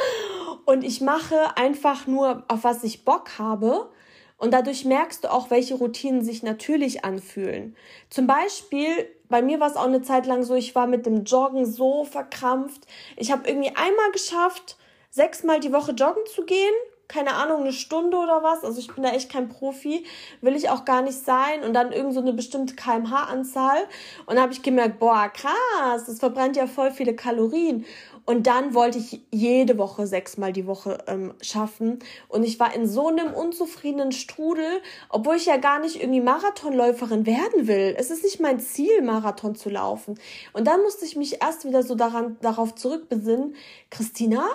Und 0.65 0.83
ich 0.83 1.01
mache 1.01 1.57
einfach 1.57 2.07
nur, 2.07 2.45
auf 2.47 2.63
was 2.63 2.83
ich 2.83 3.03
Bock 3.03 3.37
habe. 3.37 3.91
Und 4.37 4.51
dadurch 4.51 4.85
merkst 4.85 5.23
du 5.23 5.31
auch, 5.31 5.49
welche 5.49 5.75
Routinen 5.75 6.23
sich 6.23 6.43
natürlich 6.43 7.05
anfühlen. 7.05 7.75
Zum 8.09 8.27
Beispiel 8.27 9.07
bei 9.33 9.41
mir 9.41 9.59
war 9.59 9.67
es 9.67 9.77
auch 9.77 9.85
eine 9.85 10.03
Zeit 10.03 10.27
lang 10.27 10.43
so, 10.43 10.53
ich 10.53 10.75
war 10.75 10.85
mit 10.85 11.07
dem 11.07 11.23
Joggen 11.23 11.65
so 11.65 12.03
verkrampft. 12.03 12.85
Ich 13.17 13.31
habe 13.31 13.47
irgendwie 13.47 13.69
einmal 13.69 14.11
geschafft, 14.11 14.77
sechsmal 15.09 15.59
die 15.59 15.73
Woche 15.73 15.93
joggen 15.93 16.21
zu 16.27 16.45
gehen. 16.45 16.75
Keine 17.07 17.35
Ahnung, 17.35 17.61
eine 17.61 17.73
Stunde 17.73 18.17
oder 18.17 18.43
was. 18.43 18.63
Also 18.63 18.79
ich 18.79 18.93
bin 18.93 19.03
da 19.03 19.11
echt 19.11 19.31
kein 19.31 19.49
Profi. 19.49 20.05
Will 20.41 20.55
ich 20.55 20.69
auch 20.69 20.85
gar 20.85 21.01
nicht 21.01 21.23
sein. 21.23 21.63
Und 21.63 21.73
dann 21.73 21.91
irgend 21.91 22.13
so 22.13 22.21
eine 22.21 22.33
bestimmte 22.33 22.75
kmh-Anzahl. 22.75 23.83
Und 24.25 24.39
habe 24.39 24.53
ich 24.53 24.63
gemerkt, 24.63 24.99
boah, 24.99 25.29
krass, 25.29 26.05
das 26.05 26.19
verbrennt 26.19 26.55
ja 26.55 26.67
voll 26.67 26.91
viele 26.91 27.15
Kalorien. 27.15 27.85
Und 28.25 28.47
dann 28.47 28.73
wollte 28.73 28.99
ich 28.99 29.21
jede 29.31 29.77
Woche 29.77 30.07
sechsmal 30.07 30.53
die 30.53 30.65
Woche 30.65 30.97
ähm, 31.07 31.33
schaffen. 31.41 31.99
Und 32.29 32.43
ich 32.43 32.57
war 32.59 32.73
in 32.73 32.87
so 32.87 33.09
einem 33.09 33.33
unzufriedenen 33.33 34.13
Strudel, 34.13 34.81
obwohl 35.09 35.35
ich 35.35 35.45
ja 35.45 35.57
gar 35.57 35.79
nicht 35.79 36.01
irgendwie 36.01 36.21
Marathonläuferin 36.21 37.25
werden 37.25 37.67
will. 37.67 37.95
Es 37.97 38.11
ist 38.11 38.23
nicht 38.23 38.39
mein 38.39 38.61
Ziel, 38.61 39.01
Marathon 39.01 39.55
zu 39.55 39.69
laufen. 39.69 40.17
Und 40.53 40.67
dann 40.67 40.81
musste 40.83 41.05
ich 41.05 41.17
mich 41.17 41.41
erst 41.41 41.65
wieder 41.65 41.83
so 41.83 41.95
daran, 41.95 42.37
darauf 42.41 42.75
zurückbesinnen, 42.75 43.55
Christina, 43.89 44.45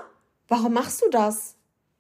warum 0.49 0.73
machst 0.73 1.03
du 1.03 1.11
das? 1.11 1.58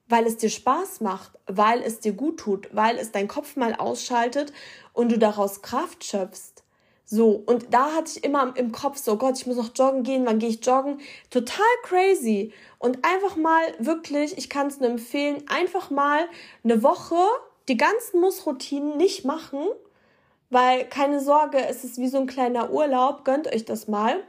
Weil 0.08 0.26
es 0.26 0.36
dir 0.38 0.50
Spaß 0.50 1.00
macht, 1.00 1.32
weil 1.46 1.82
es 1.82 2.00
dir 2.00 2.12
gut 2.12 2.38
tut, 2.40 2.68
weil 2.72 2.98
es 2.98 3.12
dein 3.12 3.28
Kopf 3.28 3.56
mal 3.56 3.74
ausschaltet 3.74 4.52
und 4.92 5.12
du 5.12 5.18
daraus 5.18 5.62
Kraft 5.62 6.04
schöpfst. 6.04 6.62
So, 7.10 7.42
und 7.46 7.72
da 7.72 7.94
hatte 7.94 8.12
ich 8.16 8.24
immer 8.24 8.54
im 8.56 8.70
Kopf 8.70 8.98
so, 8.98 9.16
Gott, 9.16 9.38
ich 9.38 9.46
muss 9.46 9.56
noch 9.56 9.70
joggen 9.74 10.02
gehen, 10.02 10.26
wann 10.26 10.38
gehe 10.38 10.50
ich 10.50 10.64
joggen? 10.64 11.00
Total 11.30 11.64
crazy. 11.82 12.52
Und 12.78 12.98
einfach 13.02 13.36
mal 13.36 13.62
wirklich, 13.78 14.36
ich 14.36 14.50
kann 14.50 14.66
es 14.66 14.78
nur 14.78 14.90
empfehlen, 14.90 15.42
einfach 15.48 15.88
mal 15.88 16.28
eine 16.64 16.82
Woche 16.82 17.16
die 17.68 17.78
ganzen 17.78 18.20
Mussroutinen 18.20 18.98
nicht 18.98 19.24
machen, 19.24 19.60
weil 20.50 20.84
keine 20.84 21.20
Sorge, 21.20 21.64
es 21.66 21.82
ist 21.82 21.96
wie 21.96 22.08
so 22.08 22.18
ein 22.18 22.26
kleiner 22.26 22.70
Urlaub, 22.70 23.24
gönnt 23.24 23.46
euch 23.46 23.64
das 23.64 23.88
mal. 23.88 24.22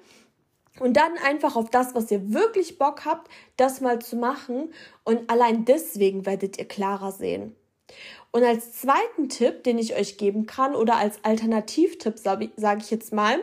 Und 0.80 0.96
dann 0.96 1.18
einfach 1.24 1.56
auf 1.56 1.70
das, 1.70 1.96
was 1.96 2.10
ihr 2.12 2.34
wirklich 2.34 2.78
Bock 2.78 3.06
habt, 3.06 3.30
das 3.58 3.82
mal 3.82 4.00
zu 4.00 4.16
machen. 4.16 4.74
Und 5.04 5.30
allein 5.30 5.66
deswegen 5.66 6.26
werdet 6.26 6.58
ihr 6.58 6.68
klarer 6.68 7.12
sehen. 7.12 7.56
Und 8.32 8.44
als 8.44 8.74
zweiten 8.74 9.30
Tipp, 9.30 9.64
den 9.64 9.80
ich 9.80 9.96
euch 9.96 10.18
geben 10.18 10.46
kann 10.46 10.76
oder 10.76 10.98
als 10.98 11.24
Alternativtipp 11.24 12.20
sage 12.20 12.52
ich 12.80 12.92
jetzt 12.92 13.12
mal, 13.12 13.40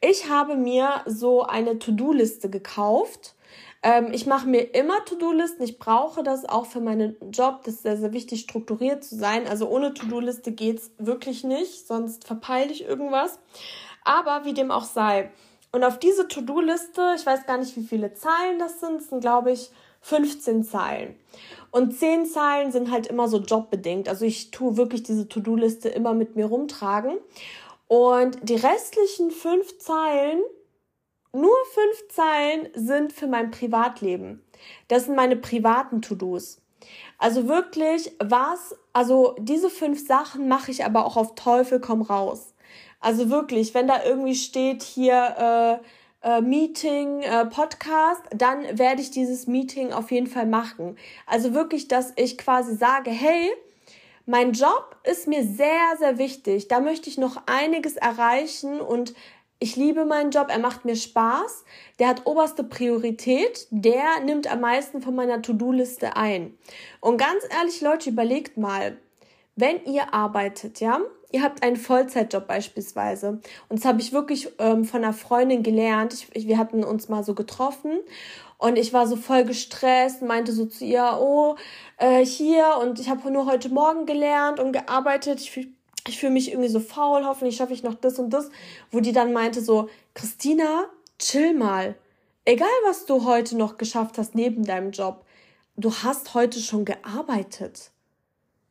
ich 0.00 0.28
habe 0.28 0.56
mir 0.56 1.02
so 1.06 1.42
eine 1.42 1.78
To-Do-Liste 1.78 2.50
gekauft. 2.50 3.34
Ähm, 3.82 4.08
ich 4.12 4.26
mache 4.26 4.46
mir 4.46 4.74
immer 4.74 5.02
To-Do-Listen. 5.06 5.62
Ich 5.62 5.78
brauche 5.78 6.22
das 6.22 6.44
auch 6.44 6.66
für 6.66 6.80
meinen 6.80 7.16
Job. 7.30 7.60
Das 7.64 7.74
ist 7.74 7.82
sehr, 7.82 7.96
sehr 7.96 8.12
wichtig, 8.12 8.42
strukturiert 8.42 9.02
zu 9.04 9.16
sein. 9.16 9.46
Also 9.46 9.68
ohne 9.68 9.94
To-Do-Liste 9.94 10.52
geht's 10.52 10.90
wirklich 10.98 11.42
nicht, 11.42 11.86
sonst 11.86 12.26
verpeile 12.26 12.70
ich 12.70 12.84
irgendwas. 12.84 13.38
Aber 14.04 14.44
wie 14.44 14.52
dem 14.52 14.70
auch 14.70 14.84
sei. 14.84 15.30
Und 15.72 15.84
auf 15.84 15.98
diese 15.98 16.26
To-Do-Liste, 16.26 17.14
ich 17.16 17.24
weiß 17.24 17.46
gar 17.46 17.58
nicht, 17.58 17.76
wie 17.76 17.84
viele 17.84 18.14
Zeilen 18.14 18.58
das 18.58 18.80
sind, 18.80 19.02
sind 19.02 19.20
glaube 19.20 19.52
ich 19.52 19.70
15 20.02 20.64
Zeilen. 20.64 21.14
Und 21.70 21.96
10 21.96 22.26
Zeilen 22.26 22.72
sind 22.72 22.90
halt 22.90 23.06
immer 23.06 23.28
so 23.28 23.38
jobbedingt. 23.38 24.08
Also 24.08 24.24
ich 24.24 24.50
tue 24.50 24.76
wirklich 24.76 25.02
diese 25.02 25.28
To-Do-Liste 25.28 25.88
immer 25.88 26.14
mit 26.14 26.34
mir 26.34 26.46
rumtragen. 26.46 27.18
Und 27.86 28.38
die 28.42 28.56
restlichen 28.56 29.30
5 29.30 29.78
Zeilen, 29.78 30.40
nur 31.32 31.54
5 31.74 32.08
Zeilen 32.08 32.68
sind 32.74 33.12
für 33.12 33.28
mein 33.28 33.50
Privatleben. 33.50 34.42
Das 34.88 35.04
sind 35.04 35.14
meine 35.14 35.36
privaten 35.36 36.02
To-Dos. 36.02 36.60
Also 37.18 37.48
wirklich, 37.48 38.12
was, 38.18 38.76
also 38.92 39.36
diese 39.38 39.70
fünf 39.70 40.06
Sachen 40.06 40.48
mache 40.48 40.70
ich 40.70 40.84
aber 40.84 41.04
auch 41.04 41.16
auf 41.16 41.34
Teufel 41.34 41.80
komm 41.80 42.02
raus. 42.02 42.49
Also 43.00 43.30
wirklich, 43.30 43.74
wenn 43.74 43.88
da 43.88 44.04
irgendwie 44.04 44.34
steht 44.34 44.82
hier, 44.82 45.80
äh, 45.82 45.86
äh, 46.22 46.40
Meeting, 46.40 47.22
äh, 47.22 47.46
Podcast, 47.46 48.22
dann 48.34 48.78
werde 48.78 49.00
ich 49.00 49.10
dieses 49.10 49.46
Meeting 49.46 49.92
auf 49.92 50.10
jeden 50.10 50.26
Fall 50.26 50.46
machen. 50.46 50.96
Also 51.26 51.54
wirklich, 51.54 51.88
dass 51.88 52.12
ich 52.16 52.36
quasi 52.36 52.76
sage, 52.76 53.10
hey, 53.10 53.50
mein 54.26 54.52
Job 54.52 54.96
ist 55.04 55.26
mir 55.26 55.44
sehr, 55.44 55.96
sehr 55.98 56.18
wichtig. 56.18 56.68
Da 56.68 56.80
möchte 56.80 57.08
ich 57.08 57.18
noch 57.18 57.42
einiges 57.46 57.96
erreichen 57.96 58.80
und 58.80 59.14
ich 59.62 59.76
liebe 59.76 60.06
meinen 60.06 60.30
Job, 60.30 60.48
er 60.50 60.58
macht 60.58 60.84
mir 60.86 60.96
Spaß, 60.96 61.64
der 61.98 62.08
hat 62.08 62.26
oberste 62.26 62.64
Priorität, 62.64 63.66
der 63.70 64.20
nimmt 64.24 64.50
am 64.50 64.60
meisten 64.60 65.02
von 65.02 65.14
meiner 65.14 65.42
To-Do-Liste 65.42 66.16
ein. 66.16 66.56
Und 67.00 67.18
ganz 67.18 67.44
ehrlich, 67.50 67.80
Leute, 67.82 68.08
überlegt 68.08 68.56
mal, 68.56 68.96
wenn 69.56 69.84
ihr 69.84 70.14
arbeitet, 70.14 70.80
ja, 70.80 71.00
ihr 71.32 71.42
habt 71.42 71.62
einen 71.62 71.76
Vollzeitjob 71.76 72.46
beispielsweise. 72.46 73.40
Und 73.68 73.78
das 73.78 73.84
habe 73.84 74.00
ich 74.00 74.12
wirklich 74.12 74.48
ähm, 74.58 74.84
von 74.84 75.04
einer 75.04 75.12
Freundin 75.12 75.62
gelernt. 75.62 76.12
Ich, 76.14 76.28
ich, 76.34 76.48
wir 76.48 76.58
hatten 76.58 76.84
uns 76.84 77.08
mal 77.08 77.24
so 77.24 77.34
getroffen 77.34 78.00
und 78.58 78.76
ich 78.76 78.92
war 78.92 79.06
so 79.06 79.16
voll 79.16 79.44
gestresst, 79.44 80.22
meinte 80.22 80.52
so 80.52 80.66
zu 80.66 80.84
ihr, 80.84 81.18
oh, 81.20 81.56
äh, 81.98 82.24
hier 82.24 82.78
und 82.82 82.98
ich 82.98 83.08
habe 83.08 83.30
nur 83.30 83.46
heute 83.46 83.68
Morgen 83.68 84.06
gelernt 84.06 84.60
und 84.60 84.72
gearbeitet. 84.72 85.40
Ich 85.40 85.50
fühle 85.50 85.68
ich 86.06 86.18
fühl 86.18 86.30
mich 86.30 86.50
irgendwie 86.50 86.70
so 86.70 86.80
faul, 86.80 87.24
hoffentlich 87.24 87.56
schaffe 87.56 87.74
ich 87.74 87.82
noch 87.82 87.94
das 87.94 88.18
und 88.18 88.30
das. 88.30 88.50
Wo 88.90 89.00
die 89.00 89.12
dann 89.12 89.32
meinte 89.32 89.60
so, 89.60 89.88
Christina, 90.14 90.86
chill 91.18 91.54
mal. 91.54 91.94
Egal, 92.46 92.68
was 92.86 93.04
du 93.04 93.24
heute 93.24 93.56
noch 93.56 93.76
geschafft 93.76 94.16
hast 94.18 94.34
neben 94.34 94.64
deinem 94.64 94.92
Job, 94.92 95.24
du 95.76 95.92
hast 95.92 96.34
heute 96.34 96.58
schon 96.58 96.86
gearbeitet. 96.86 97.90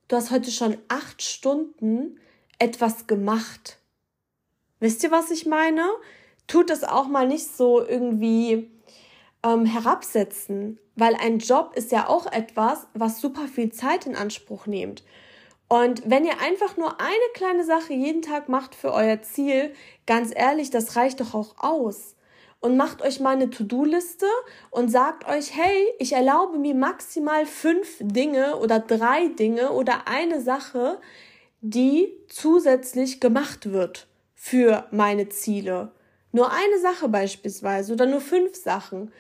Du 0.08 0.16
hast 0.16 0.32
heute 0.32 0.50
schon 0.50 0.78
acht 0.88 1.22
Stunden 1.22 2.20
etwas 2.60 3.08
gemacht. 3.08 3.80
Wisst 4.80 5.04
ihr, 5.04 5.12
was 5.12 5.32
ich 5.32 5.46
meine? 5.46 5.84
tut 6.50 6.70
es 6.72 6.84
auch 6.84 7.08
mal 7.08 7.28
nicht 7.28 7.56
so 7.56 7.86
irgendwie 7.86 8.70
ähm, 9.44 9.66
herabsetzen, 9.66 10.80
weil 10.96 11.16
ein 11.16 11.40
Job 11.40 11.72
ist 11.76 11.94
ja 11.94 12.10
auch 12.10 12.30
etwas, 12.30 12.88
was 12.94 13.22
super 13.22 13.48
viel 13.48 13.72
Zeit 13.72 14.06
in 14.06 14.16
Anspruch 14.16 14.66
nimmt. 14.66 15.04
Und 15.70 16.10
wenn 16.10 16.26
ihr 16.26 16.42
einfach 16.42 16.76
nur 16.76 17.00
eine 17.00 17.30
kleine 17.36 17.64
Sache 17.64 17.94
jeden 17.94 18.24
Tag 18.24 18.50
macht 18.50 18.74
für 18.74 18.92
euer 18.92 19.22
Ziel, 19.22 19.72
ganz 20.08 20.32
ehrlich, 20.36 20.72
das 20.72 20.96
reicht 20.96 21.22
doch 21.22 21.36
auch 21.36 21.56
aus. 21.60 22.16
Und 22.60 22.76
macht 22.76 23.02
euch 23.02 23.22
mal 23.22 23.36
eine 23.36 23.52
To-Do-Liste 23.52 24.26
und 24.70 24.90
sagt 24.90 25.26
euch, 25.30 25.56
hey, 25.56 25.88
ich 26.00 26.12
erlaube 26.12 26.58
mir 26.58 26.76
maximal 26.76 27.46
fünf 27.46 27.98
Dinge 28.02 28.58
oder 28.58 28.80
drei 28.80 29.28
Dinge 29.28 29.72
oder 29.72 30.10
eine 30.10 30.42
Sache, 30.42 31.00
die 31.62 32.14
zusätzlich 32.30 33.20
gemacht 33.20 33.72
wird 33.72 34.08
für 34.36 34.86
meine 34.92 35.30
Ziele. 35.30 35.92
Nur 36.32 36.52
eine 36.52 36.80
Sache 36.80 37.10
beispielsweise 37.10 37.94
oder 37.94 38.06
nur 38.06 38.22
fünf 38.22 38.56
Sachen 38.56 39.12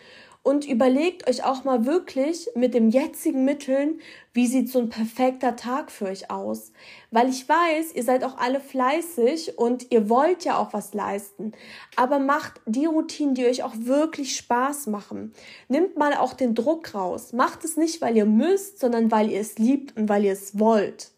und 0.41 0.65
überlegt 0.65 1.29
euch 1.29 1.43
auch 1.43 1.65
mal 1.65 1.85
wirklich 1.85 2.49
mit 2.55 2.73
den 2.73 2.91
jetzigen 2.91 3.43
Mitteln, 3.43 3.99
wie 4.31 4.47
sieht 4.47 4.69
so 4.69 4.79
ein 4.79 4.89
perfekter 4.89 5.57
Tag 5.57 5.91
für 5.91 6.05
euch 6.05 6.31
aus. 6.31 6.71
Weil 7.11 7.29
ich 7.29 7.49
weiß, 7.49 7.93
ihr 7.93 8.03
seid 8.03 8.23
auch 8.23 8.37
alle 8.37 8.61
fleißig 8.61 9.57
und 9.57 9.91
ihr 9.91 10.09
wollt 10.09 10.45
ja 10.45 10.57
auch 10.57 10.71
was 10.71 10.93
leisten. 10.93 11.51
Aber 11.97 12.19
macht 12.19 12.61
die 12.65 12.85
Routinen, 12.85 13.35
die 13.35 13.47
euch 13.47 13.63
auch 13.63 13.73
wirklich 13.75 14.37
Spaß 14.37 14.87
machen. 14.87 15.33
Nimmt 15.67 15.97
mal 15.97 16.13
auch 16.13 16.33
den 16.33 16.55
Druck 16.55 16.95
raus. 16.95 17.33
Macht 17.33 17.65
es 17.65 17.75
nicht, 17.75 18.01
weil 18.01 18.15
ihr 18.15 18.25
müsst, 18.25 18.79
sondern 18.79 19.11
weil 19.11 19.29
ihr 19.29 19.41
es 19.41 19.57
liebt 19.57 19.97
und 19.97 20.07
weil 20.07 20.23
ihr 20.23 20.33
es 20.33 20.57
wollt 20.57 21.11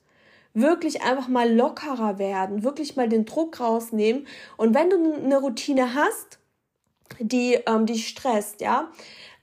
wirklich 0.54 1.02
einfach 1.02 1.28
mal 1.28 1.52
lockerer 1.52 2.20
werden, 2.20 2.64
wirklich 2.64 2.96
mal 2.96 3.08
den 3.08 3.26
Druck 3.26 3.60
rausnehmen. 3.60 4.28
Und 4.58 4.74
wenn 4.74 4.90
du 4.90 5.14
eine 5.14 5.38
Routine 5.38 5.96
hast, 5.96 6.40
die 7.20 7.60
ähm, 7.68 7.86
dich 7.86 8.08
stresst, 8.08 8.62
ja, 8.62 8.90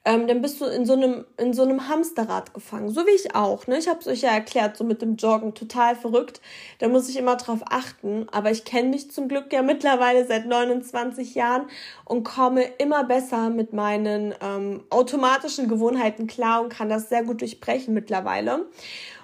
ähm, 0.09 0.27
dann 0.27 0.41
bist 0.41 0.59
du 0.61 0.65
in 0.65 0.87
so 0.87 0.95
einem 0.95 1.27
in 1.37 1.53
so 1.53 1.63
einem 1.63 1.87
Hamsterrad 1.87 2.55
gefangen, 2.55 2.89
so 2.89 3.07
wie 3.07 3.11
ich 3.11 3.35
auch. 3.35 3.67
Ne? 3.67 3.77
Ich 3.77 3.89
habe 3.89 4.01
es 4.01 4.07
euch 4.07 4.23
ja 4.23 4.31
erklärt, 4.31 4.77
so 4.77 4.85
mit 4.85 5.03
dem 5.03 5.17
Joggen, 5.17 5.55
total 5.55 5.97
verrückt. 5.97 6.41
Da 6.79 6.89
muss 6.89 7.11
ich 7.11 7.19
immer 7.19 7.37
drauf 7.37 7.61
achten. 7.69 8.27
Aber 8.33 8.51
ich 8.51 8.65
kenne 8.65 8.89
mich 8.89 9.11
zum 9.11 9.29
Glück 9.29 9.53
ja 9.53 9.61
mittlerweile 9.61 10.27
seit 10.27 10.47
29 10.47 11.35
Jahren 11.35 11.67
und 12.07 12.25
komme 12.25 12.63
immer 12.79 13.05
besser 13.05 13.51
mit 13.51 13.75
meinen 13.75 14.35
ähm, 14.41 14.85
automatischen 14.89 15.69
Gewohnheiten 15.69 16.27
klar 16.27 16.63
und 16.63 16.71
kann 16.71 16.89
das 16.89 17.11
sehr 17.11 17.25
gut 17.25 17.43
durchbrechen 17.43 17.93
mittlerweile. 17.93 18.67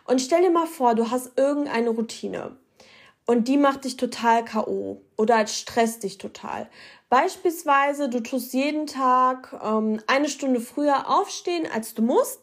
Und 0.04 0.20
stell 0.20 0.42
dir 0.42 0.50
mal 0.50 0.66
vor, 0.66 0.94
du 0.94 1.10
hast 1.10 1.38
irgendeine 1.38 1.90
Routine 1.90 2.56
und 3.26 3.48
die 3.48 3.56
macht 3.56 3.84
dich 3.84 3.96
total 3.96 4.44
KO 4.44 5.00
oder 5.16 5.46
stresst 5.46 6.02
dich 6.02 6.18
total. 6.18 6.68
Beispielsweise, 7.08 8.08
du 8.08 8.20
tust 8.20 8.52
jeden 8.52 8.86
Tag 8.86 9.58
ähm, 9.64 10.00
eine 10.06 10.28
Stunde 10.28 10.60
früher 10.60 11.08
aufstehen, 11.08 11.66
als 11.72 11.94
du 11.94 12.02
musst, 12.02 12.40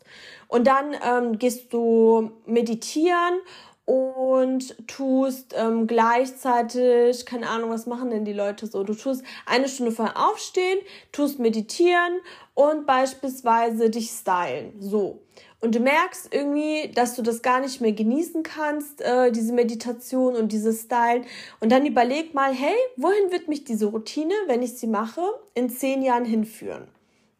und 0.48 0.68
dann 0.68 0.96
ähm, 1.02 1.40
gehst 1.40 1.72
du 1.72 2.32
meditieren 2.46 3.40
und 3.86 4.76
tust 4.88 5.56
ähm, 5.58 5.88
gleichzeitig, 5.88 7.26
keine 7.26 7.50
Ahnung, 7.50 7.70
was 7.70 7.86
machen 7.86 8.10
denn 8.10 8.26
die 8.26 8.34
Leute 8.34 8.68
so? 8.68 8.84
Du 8.84 8.94
tust 8.94 9.24
eine 9.46 9.70
Stunde 9.70 9.92
vorher 9.92 10.18
aufstehen, 10.18 10.80
tust 11.12 11.40
meditieren 11.40 12.20
und 12.54 12.86
beispielsweise 12.86 13.90
dich 13.90 14.10
stylen. 14.12 14.74
So 14.80 15.22
und 15.62 15.76
du 15.76 15.80
merkst 15.80 16.34
irgendwie, 16.34 16.92
dass 16.94 17.16
du 17.16 17.22
das 17.22 17.44
gar 17.44 17.60
nicht 17.60 17.82
mehr 17.82 17.92
genießen 17.92 18.42
kannst, 18.42 19.00
äh, 19.02 19.32
diese 19.32 19.54
Meditation 19.54 20.36
und 20.36 20.52
dieses 20.52 20.82
Style. 20.82 21.24
Und 21.60 21.72
dann 21.72 21.86
überleg 21.86 22.34
mal, 22.34 22.52
hey, 22.52 22.76
wohin 22.98 23.32
wird 23.32 23.48
mich 23.48 23.64
diese 23.64 23.86
Routine, 23.86 24.34
wenn 24.48 24.64
ich 24.64 24.78
sie 24.78 24.88
mache, 24.88 25.22
in 25.54 25.70
zehn 25.70 26.02
Jahren 26.02 26.26
hinführen? 26.26 26.88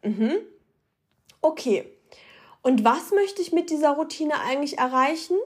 Mhm. 0.02 0.34
Okay. 1.40 1.84
Und 2.62 2.84
was 2.84 3.10
möchte 3.10 3.42
ich 3.42 3.52
mit 3.52 3.70
dieser 3.70 3.90
Routine 3.90 4.40
eigentlich 4.40 4.78
erreichen? 4.78 5.36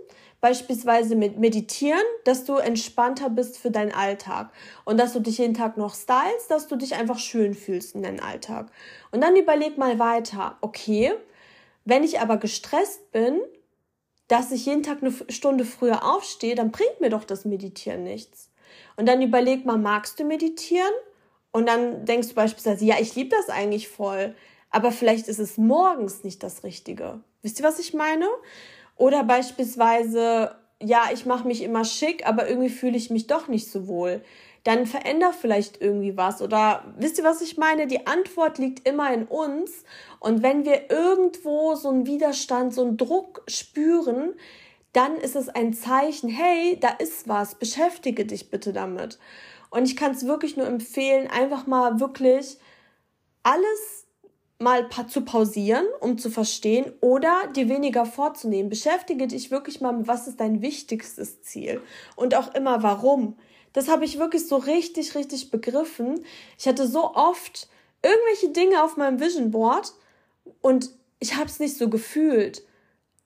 Beispielsweise 0.43 1.17
mit 1.17 1.39
Meditieren, 1.39 2.05
dass 2.25 2.45
du 2.45 2.57
entspannter 2.57 3.31
bist 3.31 3.57
für 3.57 3.71
deinen 3.71 3.93
Alltag 3.93 4.51
und 4.85 5.01
dass 5.01 5.15
du 5.15 5.21
dich 5.21 5.39
jeden 5.39 5.55
Tag 5.55 5.79
noch 5.79 5.95
stylst, 5.95 6.51
dass 6.51 6.69
du 6.69 6.77
dich 6.77 6.95
einfach 6.95 7.19
schön 7.19 7.55
fühlst 7.55 7.95
in 7.95 8.03
deinem 8.03 8.23
Alltag. 8.23 8.71
Und 9.13 9.23
dann 9.23 9.35
überleg 9.35 9.79
mal 9.79 9.99
weiter, 9.99 10.59
okay, 10.61 11.15
wenn 11.87 12.05
ich 12.05 12.21
aber 12.21 12.37
gestresst 12.37 13.13
bin, 13.13 13.41
dass 14.29 14.51
ich 14.51 14.67
jeden 14.67 14.83
Tag 14.83 14.99
eine 15.03 15.15
Stunde 15.29 15.65
früher 15.65 16.05
aufstehe, 16.05 16.57
dann 16.57 16.73
bringt 16.73 17.01
mir 17.01 17.11
doch 17.11 17.25
das 17.25 17.45
Meditieren 17.45 18.03
nichts. 18.03 18.51
Und 18.97 19.07
dann 19.07 19.23
überleg 19.23 19.65
mal, 19.65 19.79
magst 19.79 20.19
du 20.19 20.25
meditieren? 20.25 20.93
Und 21.53 21.67
dann 21.67 22.05
denkst 22.05 22.29
du 22.29 22.35
beispielsweise, 22.35 22.85
ja, 22.85 22.97
ich 23.01 23.15
liebe 23.15 23.35
das 23.35 23.49
eigentlich 23.49 23.89
voll, 23.89 24.35
aber 24.71 24.91
vielleicht 24.91 25.29
ist 25.29 25.39
es 25.39 25.57
morgens 25.57 26.25
nicht 26.25 26.43
das 26.43 26.65
Richtige. 26.65 27.21
Wisst 27.43 27.61
ihr, 27.61 27.65
was 27.65 27.79
ich 27.79 27.95
meine? 27.95 28.27
Oder 28.97 29.23
beispielsweise, 29.23 30.57
ja, 30.83 31.05
ich 31.15 31.25
mache 31.25 31.47
mich 31.47 31.63
immer 31.63 31.85
schick, 31.85 32.27
aber 32.27 32.49
irgendwie 32.49 32.69
fühle 32.69 32.97
ich 32.97 33.11
mich 33.11 33.29
doch 33.29 33.47
nicht 33.47 33.71
so 33.71 33.87
wohl 33.87 34.23
dann 34.67 34.87
veränder 34.87 35.33
vielleicht 35.33 35.81
irgendwie 35.81 36.17
was. 36.17 36.43
Oder 36.43 36.83
wisst 36.99 37.19
ihr, 37.19 37.25
was 37.25 37.41
ich 37.41 37.57
meine? 37.57 37.87
Die 37.87 38.09
Antwort 38.09 38.59
liegt 38.59 38.87
immer 38.87 39.15
in 39.15 39.25
uns. 39.25 39.85
Und 40.19 40.43
wenn 40.43 40.65
wir 40.65 40.91
irgendwo 40.91 41.77
so 41.77 41.89
einen 41.89 42.07
Widerstand, 42.07 42.75
so 42.75 42.83
einen 42.83 42.97
Druck 42.97 43.45
spüren, 43.47 44.35
dann 44.93 45.19
ist 45.19 45.37
es 45.37 45.49
ein 45.49 45.73
Zeichen, 45.73 46.29
hey, 46.29 46.79
da 46.81 46.89
ist 46.89 47.29
was, 47.29 47.55
beschäftige 47.55 48.27
dich 48.27 48.51
bitte 48.51 48.73
damit. 48.73 49.21
Und 49.71 49.85
ich 49.85 49.97
kann 49.97 50.11
es 50.11 50.27
wirklich 50.27 50.57
nur 50.57 50.67
empfehlen, 50.67 51.29
einfach 51.31 51.69
mal 51.69 52.01
wirklich 52.01 52.59
alles 53.45 54.07
mal 54.59 54.89
zu 55.07 55.21
pausieren, 55.21 55.85
um 56.01 56.19
zu 56.19 56.29
verstehen 56.29 56.93
oder 57.01 57.31
dir 57.55 57.69
weniger 57.69 58.05
vorzunehmen. 58.05 58.69
Beschäftige 58.69 59.29
dich 59.29 59.53
wirklich 59.53 59.81
mal 59.81 59.93
mit, 59.93 60.09
was 60.09 60.27
ist 60.27 60.41
dein 60.41 60.61
wichtigstes 60.61 61.43
Ziel 61.43 61.83
und 62.17 62.35
auch 62.35 62.53
immer 62.55 62.83
warum. 62.83 63.37
Das 63.77 63.89
habe 63.89 64.07
ich 64.07 64.19
wirklich 64.19 64.49
so 64.49 64.57
richtig, 64.57 65.15
richtig 65.15 65.51
begriffen. 65.51 66.25
Ich 66.59 66.67
hatte 66.67 66.89
so 66.89 67.13
oft 67.13 67.69
irgendwelche 68.03 68.49
Dinge 68.49 68.83
auf 68.83 68.97
meinem 68.97 69.21
Vision 69.21 69.51
Board 69.51 69.93
und 70.63 70.89
ich 71.19 71.37
habe 71.37 71.45
es 71.45 71.59
nicht 71.59 71.77
so 71.77 71.91
gefühlt, 71.91 72.63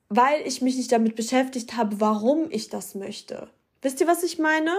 weil 0.09 0.45
ich 0.45 0.61
mich 0.61 0.75
nicht 0.75 0.91
damit 0.91 1.15
beschäftigt 1.15 1.77
habe, 1.77 2.01
warum 2.01 2.47
ich 2.49 2.67
das 2.67 2.95
möchte. 2.95 3.49
Wisst 3.81 4.01
ihr, 4.01 4.07
was 4.07 4.23
ich 4.23 4.39
meine? 4.39 4.73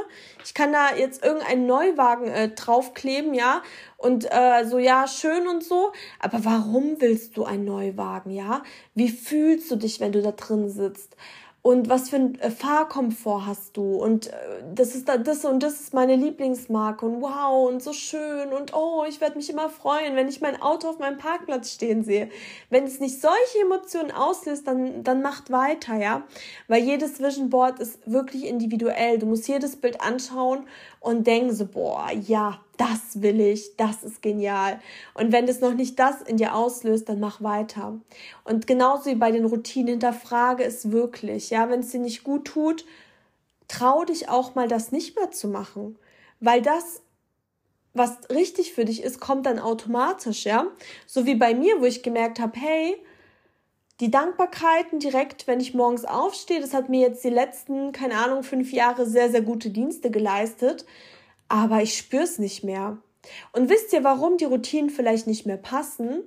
Ich 0.45 0.53
kann 0.53 0.75
da 0.75 0.95
jetzt 0.95 1.25
irgendeinen 1.25 1.67
Neuwagen 1.67 2.27
äh, 2.27 2.51
draufkleben, 2.51 3.33
ja, 3.33 3.63
und 3.97 4.27
äh, 4.31 4.67
so, 4.67 4.79
ja, 4.79 5.09
schön 5.09 5.49
und 5.49 5.65
so, 5.65 5.93
aber 6.21 6.45
warum 6.45 7.01
willst 7.01 7.39
du 7.39 7.45
einen 7.45 7.65
Neuwagen, 7.65 8.31
ja? 8.31 8.63
Wie 8.95 9.09
fühlst 9.09 9.71
du 9.71 9.77
dich, 9.77 10.01
wenn 10.01 10.13
du 10.13 10.21
da 10.21 10.33
drin 10.33 10.69
sitzt? 10.69 11.17
Und 11.63 11.89
was 11.89 12.11
für 12.11 12.17
ein 12.17 12.41
äh, 12.41 12.51
Fahrkomfort 12.51 13.47
hast 13.47 13.77
du 13.77 13.95
und 13.95 14.27
äh, 14.27 14.33
das 14.75 14.97
ist 14.97 15.09
da 15.09 15.17
das 15.17 15.45
und 15.45 15.63
das 15.63 15.81
ist 15.81 15.95
meine 15.95 16.17
Lieblingsmarke 16.17 17.07
und 17.07 17.23
wow 17.23 17.69
und 17.69 17.81
so 17.81 17.93
schön 17.93 18.53
und 18.53 18.75
oh, 18.75 19.05
ich 19.09 19.21
werde 19.21 19.37
mich 19.37 19.49
immer 19.49 19.69
freuen, 19.69 20.17
wenn 20.17 20.29
ich 20.29 20.41
mein 20.41 20.61
Auto 20.61 20.89
auf 20.89 20.99
meinem 20.99 21.19
Parkplatz 21.19 21.71
stehen 21.71 22.03
sehe. 22.03 22.29
Wenn 22.69 22.85
es 22.85 22.99
nicht 22.99 23.21
solche 23.21 23.61
Emotionen 23.63 24.11
auslöst, 24.11 24.67
dann 24.67 25.05
dann 25.05 25.23
macht 25.23 25.53
weiter, 25.53 25.95
ja, 25.95 26.25
weil 26.67 26.83
jedes 26.83 27.23
Vision 27.23 27.49
Board 27.49 27.79
ist 27.79 28.01
wirklich 28.11 28.47
individuell. 28.47 29.19
Du 29.19 29.27
musst 29.27 29.47
jedes 29.47 29.77
Bild 29.77 30.01
anschauen 30.01 30.67
und 30.99 31.27
denken 31.29 31.55
so, 31.55 31.67
boah, 31.67 32.11
ja, 32.27 32.61
das 32.83 33.23
will 33.23 33.41
ich, 33.41 33.77
das 33.77 34.03
ist 34.03 34.23
genial. 34.23 34.81
Und 35.15 35.31
wenn 35.31 35.47
das 35.47 35.61
noch 35.61 35.75
nicht 35.75 36.01
das 36.01 36.21
in 36.21 36.37
dir 36.37 36.55
auslöst, 36.55 37.09
dann 37.09 37.21
mach 37.21 37.41
weiter. 37.41 38.01
Und 38.43 38.67
genauso 38.67 39.07
wie 39.07 39.15
bei 39.15 39.31
den 39.31 39.45
Routinen, 39.45 39.93
hinterfrage 39.93 40.65
es 40.65 40.91
wirklich. 40.91 41.51
Ja, 41.51 41.71
wenn 41.71 41.81
es 41.81 41.91
dir 41.91 42.01
nicht 42.01 42.25
gut 42.25 42.45
tut, 42.45 42.85
trau 43.69 44.05
dich 44.05 44.29
auch 44.29 44.57
mal, 44.57 44.67
das 44.67 44.91
nicht 44.91 45.17
mehr 45.17 45.31
zu 45.31 45.47
machen. 45.47 45.97
Weil 46.41 46.61
das, 46.61 47.03
was 47.95 48.19
richtig 48.31 48.73
für 48.73 48.85
dich 48.85 49.05
ist, 49.05 49.21
kommt 49.21 49.47
dann 49.47 49.61
automatisch, 49.61 50.45
ja. 50.45 50.67
So 51.07 51.25
wie 51.25 51.37
bei 51.37 51.55
mir, 51.55 51.81
wo 51.81 51.85
ich 51.85 52.03
gemerkt 52.03 52.41
habe, 52.41 52.59
hey, 52.59 52.97
die 54.01 54.11
Dankbarkeiten 54.11 54.99
direkt, 54.99 55.47
wenn 55.47 55.61
ich 55.61 55.73
morgens 55.73 56.05
aufstehe, 56.05 56.61
das 56.61 56.75
hat 56.75 56.89
mir 56.89 57.01
jetzt 57.01 57.23
die 57.23 57.31
letzten, 57.31 57.93
keine 57.93 58.17
Ahnung, 58.17 58.43
fünf 58.43 58.73
Jahre 58.73 59.07
sehr, 59.07 59.31
sehr 59.31 59.43
gute 59.43 59.71
Dienste 59.71 60.11
geleistet 60.11 60.85
aber 61.53 61.83
ich 61.83 61.99
spüre 61.99 62.23
es 62.23 62.39
nicht 62.39 62.65
mehr. 62.65 62.97
Und 63.53 63.69
wisst 63.69 63.93
ihr, 63.93 64.03
warum 64.03 64.39
die 64.39 64.47
Routinen 64.47 64.89
vielleicht 64.89 65.27
nicht 65.27 65.45
mehr 65.45 65.59
passen? 65.59 66.23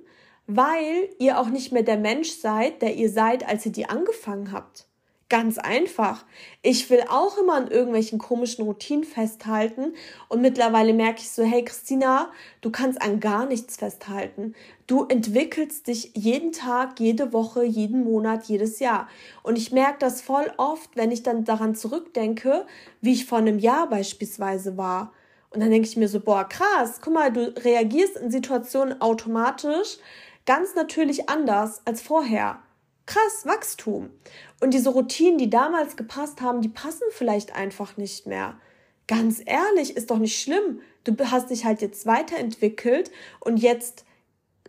Weil 0.46 1.10
ihr 1.18 1.40
auch 1.40 1.48
nicht 1.48 1.72
mehr 1.72 1.82
der 1.82 1.96
Mensch 1.96 2.30
seid, 2.30 2.80
der 2.80 2.94
ihr 2.94 3.10
seid, 3.10 3.46
als 3.46 3.66
ihr 3.66 3.72
die 3.72 3.88
angefangen 3.88 4.52
habt. 4.52 4.86
Ganz 5.28 5.58
einfach. 5.58 6.24
Ich 6.62 6.88
will 6.90 7.02
auch 7.10 7.38
immer 7.38 7.54
an 7.54 7.68
irgendwelchen 7.68 8.20
komischen 8.20 8.64
Routinen 8.64 9.02
festhalten 9.02 9.94
und 10.28 10.42
mittlerweile 10.42 10.94
merke 10.94 11.22
ich 11.22 11.32
so, 11.32 11.42
hey 11.42 11.64
Christina, 11.64 12.30
du 12.60 12.70
kannst 12.70 13.02
an 13.02 13.18
gar 13.18 13.46
nichts 13.46 13.76
festhalten. 13.76 14.54
Du 14.86 15.06
entwickelst 15.06 15.88
dich 15.88 16.12
jeden 16.14 16.52
Tag, 16.52 17.00
jede 17.00 17.32
Woche, 17.32 17.64
jeden 17.64 18.04
Monat, 18.04 18.44
jedes 18.44 18.78
Jahr. 18.78 19.08
Und 19.42 19.58
ich 19.58 19.72
merke 19.72 19.98
das 19.98 20.20
voll 20.20 20.52
oft, 20.58 20.90
wenn 20.94 21.10
ich 21.10 21.24
dann 21.24 21.44
daran 21.44 21.74
zurückdenke, 21.74 22.64
wie 23.00 23.14
ich 23.14 23.26
vor 23.26 23.38
einem 23.38 23.58
Jahr 23.58 23.88
beispielsweise 23.88 24.76
war. 24.76 25.12
Und 25.56 25.60
dann 25.60 25.70
denke 25.70 25.88
ich 25.88 25.96
mir 25.96 26.06
so, 26.06 26.20
boah, 26.20 26.46
krass, 26.46 27.00
guck 27.00 27.14
mal, 27.14 27.32
du 27.32 27.54
reagierst 27.64 28.18
in 28.18 28.30
Situationen 28.30 29.00
automatisch 29.00 29.96
ganz 30.44 30.74
natürlich 30.74 31.30
anders 31.30 31.80
als 31.86 32.02
vorher. 32.02 32.58
Krass, 33.06 33.46
Wachstum. 33.46 34.10
Und 34.60 34.74
diese 34.74 34.90
Routinen, 34.90 35.38
die 35.38 35.48
damals 35.48 35.96
gepasst 35.96 36.42
haben, 36.42 36.60
die 36.60 36.68
passen 36.68 37.04
vielleicht 37.10 37.56
einfach 37.56 37.96
nicht 37.96 38.26
mehr. 38.26 38.56
Ganz 39.08 39.40
ehrlich, 39.46 39.96
ist 39.96 40.10
doch 40.10 40.18
nicht 40.18 40.38
schlimm. 40.38 40.82
Du 41.04 41.16
hast 41.30 41.48
dich 41.48 41.64
halt 41.64 41.80
jetzt 41.80 42.04
weiterentwickelt 42.04 43.10
und 43.40 43.56
jetzt 43.56 44.04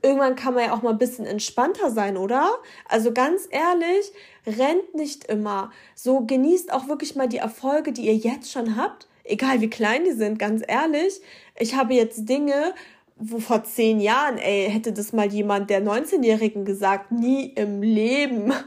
irgendwann 0.01 0.37
kann 0.37 0.53
man 0.53 0.67
ja 0.67 0.73
auch 0.73 0.83
mal 0.83 0.91
ein 0.91 0.97
bisschen 0.97 1.25
entspannter 1.25 1.91
sein, 1.91 2.15
oder? 2.15 2.49
Also 2.87 3.11
ganz 3.11 3.49
ehrlich, 3.51 4.13
rennt 4.45 4.95
nicht 4.95 5.25
immer. 5.25 5.69
So 5.95 6.21
genießt 6.21 6.71
auch 6.71 6.87
wirklich 6.87 7.17
mal 7.17 7.27
die 7.27 7.39
Erfolge, 7.39 7.91
die 7.91 8.05
ihr 8.05 8.15
jetzt 8.15 8.49
schon 8.49 8.77
habt. 8.77 9.09
Egal 9.27 9.61
wie 9.61 9.69
klein 9.69 10.05
die 10.05 10.13
sind, 10.13 10.39
ganz 10.39 10.63
ehrlich. 10.67 11.21
Ich 11.59 11.75
habe 11.75 11.93
jetzt 11.93 12.27
Dinge, 12.29 12.73
wo 13.15 13.39
vor 13.39 13.63
zehn 13.63 13.99
Jahren, 13.99 14.37
ey, 14.37 14.69
hätte 14.69 14.93
das 14.93 15.11
mal 15.11 15.31
jemand 15.31 15.69
der 15.69 15.81
19-Jährigen 15.81 16.65
gesagt, 16.65 17.11
nie 17.11 17.47
im 17.47 17.81
Leben. 17.81 18.53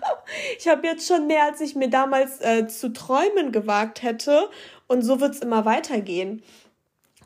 Ich 0.61 0.68
habe 0.68 0.87
jetzt 0.87 1.09
schon 1.09 1.27
mehr, 1.27 1.46
als 1.46 1.61
ich 1.61 1.75
mir 1.75 1.90
damals 1.90 2.40
äh, 2.40 2.68
zu 2.68 2.92
träumen 2.92 3.51
gewagt 3.51 4.05
hätte. 4.05 4.49
Und 4.87 5.03
so 5.03 5.20
wird's 5.20 5.40
immer 5.40 5.64
weitergehen. 5.64 6.44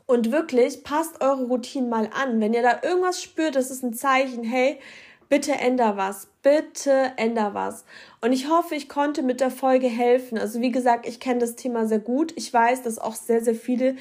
Und 0.07 0.31
wirklich, 0.31 0.83
passt 0.83 1.21
eure 1.23 1.45
Routinen 1.45 1.87
mal 1.87 2.09
an. 2.11 2.39
Wenn 2.39 2.55
ihr 2.55 2.63
da 2.63 2.79
irgendwas 2.81 3.21
spürt, 3.21 3.55
das 3.55 3.69
ist 3.69 3.83
ein 3.83 3.93
Zeichen, 3.93 4.43
hey, 4.43 4.79
bitte 5.29 5.53
änder 5.53 5.97
was, 5.97 6.27
bitte 6.41 7.13
änder 7.17 7.53
was. 7.53 7.85
Und 8.21 8.33
ich 8.33 8.49
hoffe, 8.49 8.75
ich 8.75 8.89
konnte 8.89 9.23
mit 9.23 9.41
der 9.41 9.51
Folge 9.51 9.87
helfen. 9.87 10.37
Also 10.37 10.61
wie 10.61 10.71
gesagt, 10.71 11.07
ich 11.07 11.19
kenne 11.19 11.39
das 11.39 11.55
Thema 11.55 11.87
sehr 11.87 11.99
gut. 11.99 12.33
Ich 12.35 12.53
weiß, 12.53 12.83
dass 12.83 12.99
auch 12.99 13.15
sehr, 13.15 13.41
sehr 13.41 13.55
viele 13.55 13.95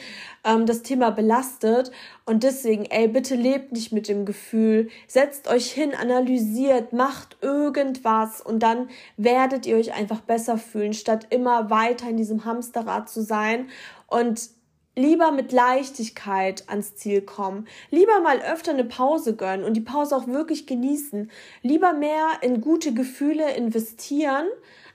ähm, 0.44 0.66
das 0.66 0.82
Thema 0.82 1.10
belastet. 1.10 1.90
Und 2.24 2.42
deswegen, 2.42 2.84
ey, 2.84 3.08
bitte 3.08 3.34
lebt 3.34 3.72
nicht 3.72 3.92
mit 3.92 4.08
dem 4.08 4.24
Gefühl. 4.24 4.88
Setzt 5.06 5.48
euch 5.48 5.70
hin, 5.72 5.94
analysiert, 5.94 6.92
macht 6.92 7.36
irgendwas 7.40 8.40
und 8.40 8.62
dann 8.62 8.88
werdet 9.16 9.66
ihr 9.66 9.76
euch 9.76 9.92
einfach 9.94 10.20
besser 10.20 10.58
fühlen, 10.58 10.92
statt 10.92 11.26
immer 11.30 11.70
weiter 11.70 12.08
in 12.08 12.16
diesem 12.16 12.44
Hamsterrad 12.44 13.08
zu 13.08 13.22
sein. 13.22 13.68
Und 14.06 14.50
lieber 14.96 15.32
mit 15.32 15.52
Leichtigkeit 15.52 16.68
ans 16.68 16.94
Ziel 16.96 17.22
kommen, 17.22 17.66
lieber 17.90 18.20
mal 18.20 18.40
öfter 18.40 18.72
eine 18.72 18.84
Pause 18.84 19.34
gönnen 19.34 19.64
und 19.64 19.74
die 19.74 19.80
Pause 19.80 20.16
auch 20.16 20.26
wirklich 20.26 20.66
genießen, 20.66 21.30
lieber 21.62 21.92
mehr 21.92 22.28
in 22.42 22.60
gute 22.60 22.94
Gefühle 22.94 23.54
investieren, 23.54 24.46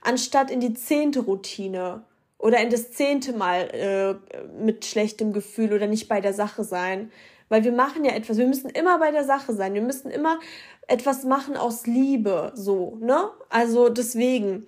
anstatt 0.02 0.50
in 0.50 0.60
die 0.60 0.74
zehnte 0.74 1.20
Routine 1.20 2.02
oder 2.38 2.58
in 2.60 2.70
das 2.70 2.92
zehnte 2.92 3.34
Mal 3.34 3.68
äh, 3.72 4.34
mit 4.62 4.84
schlechtem 4.84 5.32
Gefühl 5.32 5.72
oder 5.72 5.86
nicht 5.86 6.08
bei 6.08 6.20
der 6.20 6.32
Sache 6.32 6.64
sein. 6.64 7.12
Weil 7.50 7.64
wir 7.64 7.72
machen 7.72 8.04
ja 8.04 8.12
etwas, 8.12 8.38
wir 8.38 8.46
müssen 8.46 8.70
immer 8.70 8.98
bei 8.98 9.10
der 9.10 9.24
Sache 9.24 9.52
sein, 9.52 9.74
wir 9.74 9.82
müssen 9.82 10.10
immer 10.10 10.38
etwas 10.86 11.24
machen 11.24 11.56
aus 11.56 11.86
Liebe, 11.86 12.52
so, 12.54 12.96
ne? 13.00 13.28
Also 13.48 13.88
deswegen. 13.88 14.66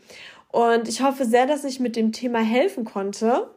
Und 0.51 0.89
ich 0.89 1.03
hoffe 1.03 1.25
sehr, 1.25 1.47
dass 1.47 1.65
ich 1.65 1.81
mit 1.81 1.97
dem 1.97 2.13
Thema 2.13 2.41
helfen 2.41 2.85
konnte. 2.85 3.49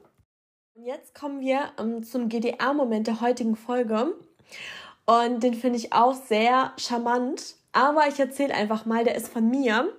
Jetzt 0.83 1.15
kommen 1.15 1.39
wir 1.39 1.71
ähm, 1.79 2.03
zum 2.03 2.27
GDR-Moment 2.27 3.07
der 3.07 3.21
heutigen 3.21 3.55
Folge. 3.55 4.13
Und 5.05 5.41
den 5.41 5.53
finde 5.53 5.79
ich 5.79 5.93
auch 5.93 6.13
sehr 6.13 6.73
charmant. 6.77 7.55
Aber 7.71 8.09
ich 8.09 8.19
erzähle 8.19 8.53
einfach 8.53 8.85
mal, 8.85 9.05
der 9.05 9.15
ist 9.15 9.29
von 9.29 9.49
mir. 9.49 9.93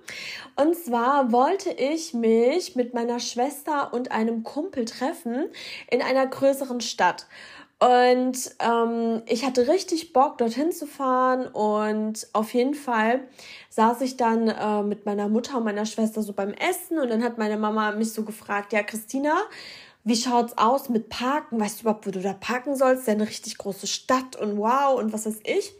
Und 0.55 0.75
zwar 0.75 1.31
wollte 1.31 1.71
ich 1.71 2.13
mich 2.13 2.75
mit 2.75 2.93
meiner 2.93 3.19
Schwester 3.19 3.91
und 3.91 4.11
einem 4.11 4.43
Kumpel 4.43 4.85
treffen 4.85 5.47
in 5.89 6.03
einer 6.03 6.27
größeren 6.27 6.81
Stadt. 6.81 7.25
Und 7.79 8.37
ähm, 8.59 9.23
ich 9.25 9.45
hatte 9.45 9.67
richtig 9.67 10.13
Bock, 10.13 10.37
dorthin 10.37 10.71
zu 10.71 10.85
fahren. 10.85 11.47
Und 11.47 12.27
auf 12.33 12.53
jeden 12.53 12.75
Fall 12.75 13.21
saß 13.71 14.01
ich 14.01 14.15
dann 14.15 14.47
äh, 14.47 14.83
mit 14.83 15.07
meiner 15.07 15.27
Mutter 15.27 15.57
und 15.57 15.63
meiner 15.63 15.87
Schwester 15.87 16.21
so 16.21 16.33
beim 16.33 16.53
Essen. 16.53 16.99
Und 16.99 17.09
dann 17.09 17.23
hat 17.23 17.39
meine 17.39 17.57
Mama 17.57 17.93
mich 17.93 18.13
so 18.13 18.23
gefragt, 18.23 18.73
ja, 18.73 18.83
Christina, 18.83 19.33
wie 20.07 20.15
schaut's 20.15 20.57
aus 20.57 20.87
mit 20.87 21.09
Parken? 21.09 21.59
Weißt 21.59 21.79
du 21.79 21.81
überhaupt, 21.81 22.07
wo 22.07 22.11
du 22.11 22.21
da 22.21 22.31
parken 22.31 22.77
sollst? 22.77 23.07
Ja, 23.07 23.13
eine 23.13 23.27
richtig 23.27 23.57
große 23.57 23.87
Stadt 23.87 24.37
und 24.37 24.57
wow 24.57 24.97
und 24.97 25.11
was 25.11 25.25
weiß 25.25 25.41
ich. 25.43 25.73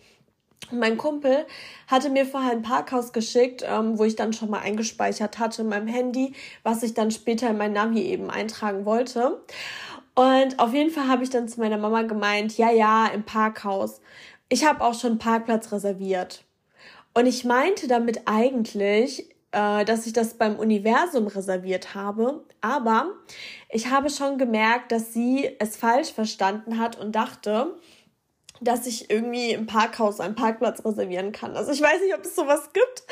Und 0.69 0.79
mein 0.79 0.97
Kumpel 0.97 1.45
hatte 1.87 2.09
mir 2.09 2.25
vorher 2.25 2.51
ein 2.51 2.61
Parkhaus 2.61 3.13
geschickt, 3.13 3.63
ähm, 3.65 3.97
wo 3.97 4.03
ich 4.03 4.17
dann 4.17 4.33
schon 4.33 4.49
mal 4.49 4.59
eingespeichert 4.59 5.39
hatte 5.39 5.61
in 5.61 5.69
meinem 5.69 5.87
Handy, 5.87 6.33
was 6.63 6.83
ich 6.83 6.93
dann 6.93 7.09
später 7.09 7.49
in 7.49 7.57
mein 7.57 7.71
Navi 7.71 8.01
eben 8.01 8.29
eintragen 8.29 8.83
wollte. 8.83 9.41
Und 10.13 10.59
auf 10.59 10.73
jeden 10.73 10.91
Fall 10.91 11.07
habe 11.07 11.23
ich 11.23 11.29
dann 11.29 11.47
zu 11.47 11.61
meiner 11.61 11.77
Mama 11.77 12.01
gemeint, 12.01 12.57
ja, 12.57 12.69
ja, 12.69 13.07
im 13.07 13.23
Parkhaus. 13.23 14.01
Ich 14.49 14.65
habe 14.65 14.83
auch 14.83 14.99
schon 14.99 15.11
einen 15.11 15.19
Parkplatz 15.19 15.71
reserviert. 15.71 16.43
Und 17.13 17.27
ich 17.27 17.45
meinte 17.45 17.87
damit 17.87 18.23
eigentlich, 18.25 19.29
äh, 19.51 19.85
dass 19.85 20.05
ich 20.05 20.13
das 20.13 20.35
beim 20.35 20.57
Universum 20.57 21.27
reserviert 21.27 21.95
habe. 21.95 22.43
Aber 22.61 23.11
ich 23.69 23.89
habe 23.89 24.09
schon 24.09 24.37
gemerkt, 24.37 24.91
dass 24.91 25.13
sie 25.13 25.49
es 25.59 25.77
falsch 25.77 26.11
verstanden 26.11 26.79
hat 26.79 26.99
und 26.99 27.15
dachte, 27.15 27.75
dass 28.61 28.87
ich 28.87 29.09
irgendwie 29.09 29.51
im 29.51 29.67
Parkhaus 29.67 30.19
einen 30.19 30.35
Parkplatz 30.35 30.83
reservieren 30.83 31.31
kann. 31.31 31.55
Also 31.55 31.71
ich 31.71 31.81
weiß 31.81 32.01
nicht, 32.01 32.15
ob 32.15 32.25
es 32.25 32.35
sowas 32.35 32.71
gibt, 32.73 33.03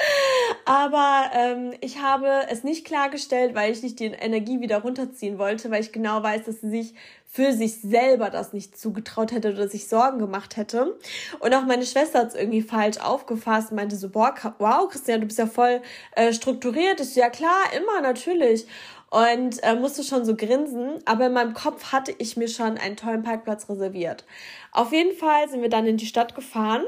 aber 0.65 1.29
ähm, 1.33 1.73
ich 1.81 2.01
habe 2.01 2.47
es 2.49 2.63
nicht 2.63 2.85
klargestellt, 2.85 3.53
weil 3.55 3.71
ich 3.71 3.83
nicht 3.83 3.99
die 3.99 4.05
Energie 4.05 4.59
wieder 4.59 4.79
runterziehen 4.79 5.37
wollte, 5.37 5.69
weil 5.71 5.81
ich 5.81 5.91
genau 5.91 6.23
weiß, 6.23 6.45
dass 6.45 6.61
sie 6.61 6.69
sich 6.69 6.93
für 7.35 7.51
sich 7.51 7.81
selber 7.81 8.29
das 8.29 8.53
nicht 8.53 8.77
zugetraut 8.77 9.33
hätte 9.33 9.51
oder 9.51 9.67
sich 9.67 9.89
Sorgen 9.89 10.19
gemacht 10.19 10.55
hätte. 10.55 10.97
Und 11.41 11.53
auch 11.53 11.65
meine 11.65 11.85
Schwester 11.85 12.19
hat 12.19 12.29
es 12.29 12.35
irgendwie 12.35 12.61
falsch 12.61 12.97
aufgefasst 12.97 13.71
und 13.71 13.75
meinte 13.75 13.97
so, 13.97 14.07
boah, 14.07 14.33
wow, 14.57 14.87
Christian, 14.89 15.19
du 15.19 15.27
bist 15.27 15.37
ja 15.37 15.45
voll 15.45 15.81
äh, 16.15 16.31
strukturiert. 16.31 17.01
Ich 17.01 17.13
so, 17.13 17.19
ja 17.19 17.29
klar, 17.29 17.73
immer, 17.75 17.99
natürlich 17.99 18.67
und 19.09 19.61
äh, 19.63 19.75
musste 19.75 20.03
schon 20.03 20.23
so 20.23 20.35
grinsen, 20.35 21.01
aber 21.03 21.27
in 21.27 21.33
meinem 21.33 21.53
Kopf 21.53 21.91
hatte 21.91 22.15
ich 22.17 22.37
mir 22.37 22.47
schon 22.47 22.77
einen 22.77 22.95
tollen 22.95 23.23
Parkplatz 23.23 23.69
reserviert. 23.69 24.23
Auf 24.71 24.93
jeden 24.93 25.15
Fall 25.15 25.49
sind 25.49 25.61
wir 25.61 25.69
dann 25.69 25.85
in 25.87 25.97
die 25.97 26.05
Stadt 26.05 26.35
gefahren, 26.35 26.83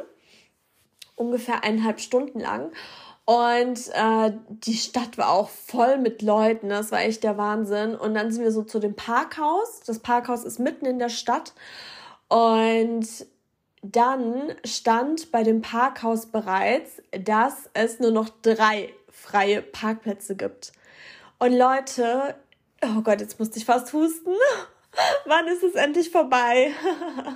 ungefähr 1.15 1.65
eineinhalb 1.65 1.99
Stunden 1.99 2.39
lang. 2.39 2.71
Und 3.27 3.89
äh, 3.93 4.31
die 4.47 4.77
Stadt 4.77 5.17
war 5.17 5.31
auch 5.31 5.49
voll 5.49 5.97
mit 5.97 6.21
Leuten, 6.21 6.69
das 6.69 6.93
war 6.93 7.01
echt 7.01 7.25
der 7.25 7.37
Wahnsinn. 7.37 7.93
Und 7.93 8.13
dann 8.13 8.31
sind 8.31 8.41
wir 8.41 8.53
so 8.53 8.63
zu 8.63 8.79
dem 8.79 8.95
Parkhaus. 8.95 9.81
Das 9.85 9.99
Parkhaus 9.99 10.45
ist 10.45 10.59
mitten 10.59 10.85
in 10.85 10.97
der 10.97 11.09
Stadt. 11.09 11.51
Und 12.29 13.05
dann 13.81 14.53
stand 14.63 15.29
bei 15.33 15.43
dem 15.43 15.61
Parkhaus 15.61 16.27
bereits, 16.27 17.01
dass 17.11 17.69
es 17.73 17.99
nur 17.99 18.11
noch 18.11 18.29
drei 18.43 18.93
freie 19.11 19.61
Parkplätze 19.61 20.37
gibt. 20.37 20.71
Und 21.37 21.51
Leute, 21.51 22.35
oh 22.81 23.01
Gott, 23.01 23.19
jetzt 23.19 23.39
musste 23.39 23.59
ich 23.59 23.65
fast 23.65 23.91
husten. 23.91 24.31
Wann 25.25 25.47
ist 25.47 25.63
es 25.63 25.75
endlich 25.75 26.11
vorbei? 26.11 26.71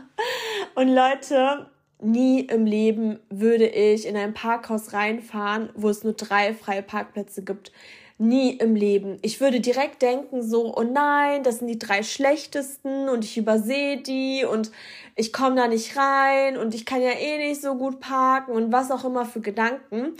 Und 0.75 0.87
Leute, 0.87 1.69
nie 2.03 2.41
im 2.41 2.65
Leben 2.65 3.19
würde 3.29 3.67
ich 3.67 4.05
in 4.05 4.17
ein 4.17 4.33
Parkhaus 4.33 4.93
reinfahren, 4.93 5.69
wo 5.75 5.89
es 5.89 6.03
nur 6.03 6.13
drei 6.13 6.53
freie 6.53 6.83
Parkplätze 6.83 7.43
gibt. 7.43 7.71
Nie 8.17 8.51
im 8.51 8.75
Leben. 8.75 9.17
Ich 9.23 9.41
würde 9.41 9.61
direkt 9.61 10.03
denken 10.03 10.43
so, 10.43 10.75
oh 10.77 10.83
nein, 10.83 11.41
das 11.41 11.57
sind 11.57 11.67
die 11.67 11.79
drei 11.79 12.03
schlechtesten 12.03 13.09
und 13.09 13.25
ich 13.25 13.35
übersehe 13.35 13.97
die 13.97 14.45
und 14.45 14.71
ich 15.15 15.33
komme 15.33 15.55
da 15.55 15.67
nicht 15.67 15.97
rein 15.97 16.55
und 16.57 16.75
ich 16.75 16.85
kann 16.85 17.01
ja 17.01 17.11
eh 17.11 17.37
nicht 17.39 17.61
so 17.61 17.75
gut 17.75 17.99
parken 17.99 18.51
und 18.51 18.71
was 18.71 18.91
auch 18.91 19.05
immer 19.05 19.25
für 19.25 19.41
Gedanken. 19.41 20.13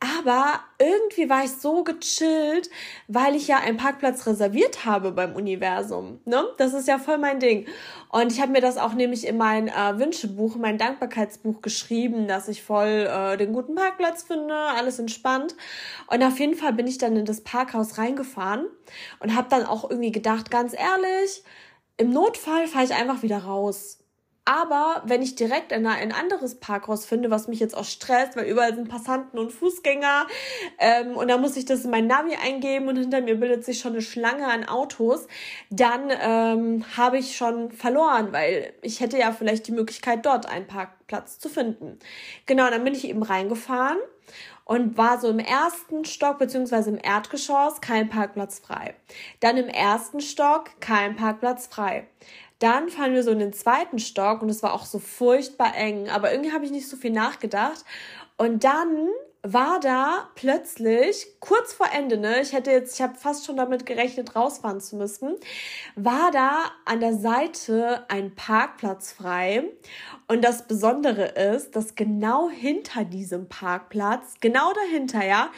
Aber 0.00 0.60
irgendwie 0.78 1.28
war 1.28 1.42
ich 1.42 1.50
so 1.50 1.82
gechillt, 1.82 2.70
weil 3.08 3.34
ich 3.34 3.48
ja 3.48 3.58
einen 3.58 3.78
Parkplatz 3.78 4.28
reserviert 4.28 4.84
habe 4.84 5.10
beim 5.10 5.34
Universum. 5.34 6.20
Ne? 6.24 6.44
Das 6.56 6.72
ist 6.72 6.86
ja 6.86 6.98
voll 6.98 7.18
mein 7.18 7.40
Ding. 7.40 7.66
Und 8.10 8.30
ich 8.30 8.40
habe 8.40 8.52
mir 8.52 8.60
das 8.60 8.76
auch 8.76 8.94
nämlich 8.94 9.26
in 9.26 9.36
mein 9.36 9.66
äh, 9.66 9.98
Wünschebuch, 9.98 10.54
mein 10.54 10.78
Dankbarkeitsbuch 10.78 11.62
geschrieben, 11.62 12.28
dass 12.28 12.46
ich 12.46 12.62
voll 12.62 13.08
äh, 13.10 13.36
den 13.36 13.52
guten 13.52 13.74
Parkplatz 13.74 14.22
finde, 14.22 14.54
alles 14.54 15.00
entspannt. 15.00 15.56
Und 16.06 16.22
auf 16.22 16.38
jeden 16.38 16.54
Fall 16.54 16.74
bin 16.74 16.86
ich 16.86 16.98
dann 16.98 17.16
in 17.16 17.24
das 17.24 17.40
Parkhaus 17.40 17.98
reingefahren 17.98 18.66
und 19.18 19.34
habe 19.34 19.48
dann 19.50 19.66
auch 19.66 19.90
irgendwie 19.90 20.12
gedacht, 20.12 20.52
ganz 20.52 20.74
ehrlich, 20.74 21.42
im 21.96 22.10
Notfall 22.10 22.68
fahre 22.68 22.84
ich 22.84 22.94
einfach 22.94 23.22
wieder 23.22 23.38
raus. 23.38 23.98
Aber 24.48 25.02
wenn 25.04 25.20
ich 25.20 25.34
direkt 25.34 25.72
in 25.72 25.86
ein 25.86 26.10
anderes 26.10 26.54
Parkhaus 26.54 27.04
finde, 27.04 27.30
was 27.30 27.48
mich 27.48 27.60
jetzt 27.60 27.76
auch 27.76 27.84
stresst, 27.84 28.34
weil 28.34 28.46
überall 28.46 28.74
sind 28.74 28.88
Passanten 28.88 29.38
und 29.38 29.52
Fußgänger 29.52 30.26
ähm, 30.78 31.18
und 31.18 31.28
dann 31.28 31.42
muss 31.42 31.58
ich 31.58 31.66
das 31.66 31.84
in 31.84 31.90
mein 31.90 32.06
Navi 32.06 32.34
eingeben 32.34 32.88
und 32.88 32.96
hinter 32.96 33.20
mir 33.20 33.38
bildet 33.38 33.66
sich 33.66 33.78
schon 33.78 33.92
eine 33.92 34.00
Schlange 34.00 34.46
an 34.46 34.64
Autos, 34.64 35.26
dann 35.68 36.10
ähm, 36.22 36.82
habe 36.96 37.18
ich 37.18 37.36
schon 37.36 37.72
verloren, 37.72 38.32
weil 38.32 38.72
ich 38.80 39.00
hätte 39.00 39.18
ja 39.18 39.32
vielleicht 39.32 39.66
die 39.66 39.72
Möglichkeit, 39.72 40.24
dort 40.24 40.46
einen 40.46 40.66
Parkplatz 40.66 41.38
zu 41.38 41.50
finden. 41.50 41.98
Genau, 42.46 42.70
dann 42.70 42.84
bin 42.84 42.94
ich 42.94 43.06
eben 43.06 43.22
reingefahren 43.22 43.98
und 44.64 44.96
war 44.96 45.20
so 45.20 45.28
im 45.28 45.40
ersten 45.40 46.06
Stock 46.06 46.38
beziehungsweise 46.38 46.88
im 46.88 46.98
Erdgeschoss 47.02 47.82
kein 47.82 48.08
Parkplatz 48.08 48.60
frei. 48.60 48.94
Dann 49.40 49.58
im 49.58 49.68
ersten 49.68 50.20
Stock 50.20 50.70
kein 50.80 51.16
Parkplatz 51.16 51.66
frei. 51.66 52.06
Dann 52.58 52.88
fahren 52.88 53.14
wir 53.14 53.22
so 53.22 53.30
in 53.30 53.38
den 53.38 53.52
zweiten 53.52 53.98
Stock 53.98 54.42
und 54.42 54.48
es 54.48 54.62
war 54.62 54.72
auch 54.74 54.84
so 54.84 54.98
furchtbar 54.98 55.76
eng, 55.76 56.08
aber 56.08 56.32
irgendwie 56.32 56.52
habe 56.52 56.64
ich 56.64 56.70
nicht 56.70 56.88
so 56.88 56.96
viel 56.96 57.12
nachgedacht. 57.12 57.84
Und 58.36 58.64
dann 58.64 59.08
war 59.42 59.78
da 59.80 60.28
plötzlich 60.34 61.26
kurz 61.40 61.72
vor 61.72 61.86
Ende, 61.92 62.18
ne, 62.18 62.40
ich 62.40 62.52
hätte 62.52 62.70
jetzt, 62.70 62.94
ich 62.94 63.02
habe 63.02 63.14
fast 63.14 63.46
schon 63.46 63.56
damit 63.56 63.86
gerechnet, 63.86 64.34
rausfahren 64.34 64.80
zu 64.80 64.96
müssen, 64.96 65.36
war 65.94 66.30
da 66.32 66.64
an 66.84 67.00
der 67.00 67.14
Seite 67.14 68.04
ein 68.08 68.34
Parkplatz 68.34 69.12
frei. 69.12 69.64
Und 70.26 70.44
das 70.44 70.66
Besondere 70.66 71.26
ist, 71.26 71.76
dass 71.76 71.94
genau 71.94 72.50
hinter 72.50 73.04
diesem 73.04 73.48
Parkplatz, 73.48 74.34
genau 74.40 74.72
dahinter, 74.72 75.24
ja, 75.24 75.50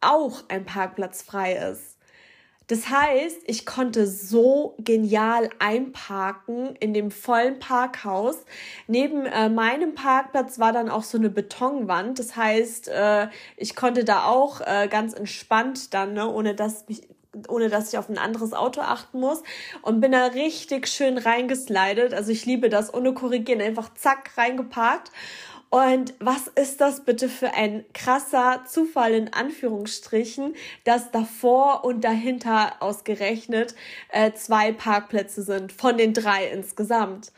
auch 0.00 0.44
ein 0.48 0.64
Parkplatz 0.64 1.22
frei 1.22 1.54
ist. 1.54 1.97
Das 2.68 2.90
heißt, 2.90 3.40
ich 3.46 3.64
konnte 3.64 4.06
so 4.06 4.74
genial 4.78 5.48
einparken 5.58 6.76
in 6.76 6.92
dem 6.92 7.10
vollen 7.10 7.58
Parkhaus. 7.58 8.36
Neben 8.86 9.24
äh, 9.24 9.48
meinem 9.48 9.94
Parkplatz 9.94 10.58
war 10.58 10.72
dann 10.72 10.90
auch 10.90 11.02
so 11.02 11.16
eine 11.16 11.30
Betonwand. 11.30 12.18
Das 12.18 12.36
heißt, 12.36 12.88
äh, 12.88 13.28
ich 13.56 13.74
konnte 13.74 14.04
da 14.04 14.24
auch 14.24 14.60
äh, 14.60 14.86
ganz 14.88 15.14
entspannt 15.14 15.94
dann, 15.94 16.12
ne, 16.12 16.30
ohne 16.30 16.54
dass 16.54 16.86
mich 16.88 17.08
ohne 17.48 17.68
dass 17.68 17.92
ich 17.92 17.98
auf 17.98 18.08
ein 18.08 18.18
anderes 18.18 18.52
Auto 18.52 18.80
achten 18.80 19.20
muss 19.20 19.42
und 19.82 20.00
bin 20.00 20.12
da 20.12 20.26
richtig 20.26 20.88
schön 20.88 21.18
reingeslidet. 21.18 22.14
Also 22.14 22.32
ich 22.32 22.46
liebe 22.46 22.68
das 22.68 22.92
ohne 22.92 23.12
korrigieren, 23.12 23.60
einfach 23.60 23.92
zack 23.94 24.30
reingeparkt 24.36 25.12
und 25.70 26.14
was 26.18 26.46
ist 26.46 26.80
das 26.80 27.04
bitte 27.04 27.28
für 27.28 27.52
ein 27.52 27.84
krasser 27.92 28.64
Zufall 28.66 29.12
in 29.12 29.32
Anführungsstrichen, 29.32 30.54
dass 30.84 31.10
davor 31.10 31.84
und 31.84 32.02
dahinter 32.02 32.76
ausgerechnet 32.80 33.74
äh, 34.10 34.32
zwei 34.32 34.72
Parkplätze 34.72 35.42
sind 35.42 35.72
von 35.72 35.98
den 35.98 36.14
drei 36.14 36.46
insgesamt. 36.46 37.32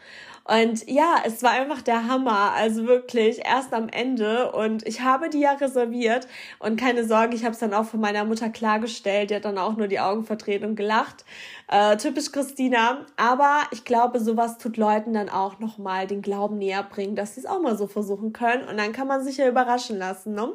Und 0.50 0.90
ja, 0.90 1.22
es 1.24 1.44
war 1.44 1.52
einfach 1.52 1.80
der 1.80 2.08
Hammer. 2.08 2.52
Also 2.56 2.86
wirklich 2.86 3.40
erst 3.44 3.72
am 3.72 3.88
Ende. 3.88 4.50
Und 4.50 4.86
ich 4.86 5.02
habe 5.02 5.30
die 5.30 5.40
ja 5.40 5.52
reserviert. 5.52 6.26
Und 6.58 6.78
keine 6.78 7.04
Sorge, 7.04 7.36
ich 7.36 7.44
habe 7.44 7.52
es 7.52 7.60
dann 7.60 7.72
auch 7.72 7.84
von 7.84 8.00
meiner 8.00 8.24
Mutter 8.24 8.48
klargestellt. 8.48 9.30
Die 9.30 9.36
hat 9.36 9.44
dann 9.44 9.58
auch 9.58 9.76
nur 9.76 9.86
die 9.86 10.00
Augen 10.00 10.24
verdreht 10.24 10.64
und 10.64 10.74
gelacht. 10.74 11.24
Äh, 11.68 11.96
typisch 11.98 12.32
Christina. 12.32 13.06
Aber 13.16 13.60
ich 13.70 13.84
glaube, 13.84 14.18
sowas 14.18 14.58
tut 14.58 14.76
Leuten 14.76 15.12
dann 15.12 15.28
auch 15.28 15.60
nochmal 15.60 16.08
den 16.08 16.20
Glauben 16.20 16.58
näher 16.58 16.82
bringen, 16.82 17.14
dass 17.14 17.36
sie 17.36 17.42
es 17.42 17.46
auch 17.46 17.60
mal 17.60 17.78
so 17.78 17.86
versuchen 17.86 18.32
können. 18.32 18.66
Und 18.68 18.76
dann 18.76 18.90
kann 18.90 19.06
man 19.06 19.22
sich 19.22 19.36
ja 19.36 19.46
überraschen 19.46 19.98
lassen. 19.98 20.34
Ne? 20.34 20.52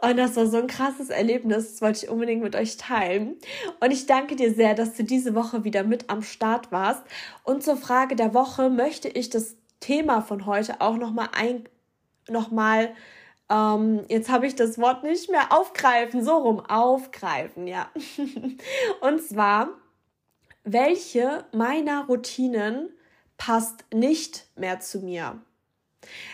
Und 0.00 0.16
das 0.16 0.36
war 0.36 0.46
so 0.46 0.56
ein 0.56 0.66
krasses 0.66 1.10
Erlebnis. 1.10 1.72
Das 1.72 1.82
wollte 1.82 2.06
ich 2.06 2.10
unbedingt 2.10 2.42
mit 2.42 2.56
euch 2.56 2.78
teilen. 2.78 3.36
Und 3.80 3.90
ich 3.90 4.06
danke 4.06 4.34
dir 4.34 4.54
sehr, 4.54 4.74
dass 4.74 4.94
du 4.94 5.04
diese 5.04 5.34
Woche 5.34 5.62
wieder 5.64 5.84
mit 5.84 6.08
am 6.08 6.22
Start 6.22 6.72
warst. 6.72 7.02
Und 7.44 7.62
zur 7.62 7.76
Frage 7.76 8.16
der 8.16 8.32
Woche 8.32 8.70
möchte 8.70 9.09
ich 9.14 9.30
das 9.30 9.56
Thema 9.80 10.20
von 10.20 10.46
heute 10.46 10.80
auch 10.80 10.96
nochmal 10.96 11.28
ein, 11.32 11.68
nochmal 12.28 12.94
ähm, 13.50 14.04
jetzt 14.08 14.30
habe 14.30 14.46
ich 14.46 14.54
das 14.54 14.78
Wort 14.78 15.02
nicht 15.02 15.28
mehr 15.30 15.52
aufgreifen, 15.52 16.24
so 16.24 16.36
rum, 16.36 16.60
aufgreifen, 16.60 17.66
ja. 17.66 17.90
Und 19.00 19.22
zwar, 19.22 19.70
welche 20.62 21.44
meiner 21.52 22.06
Routinen 22.06 22.90
passt 23.36 23.84
nicht 23.92 24.46
mehr 24.56 24.80
zu 24.80 25.00
mir? 25.00 25.40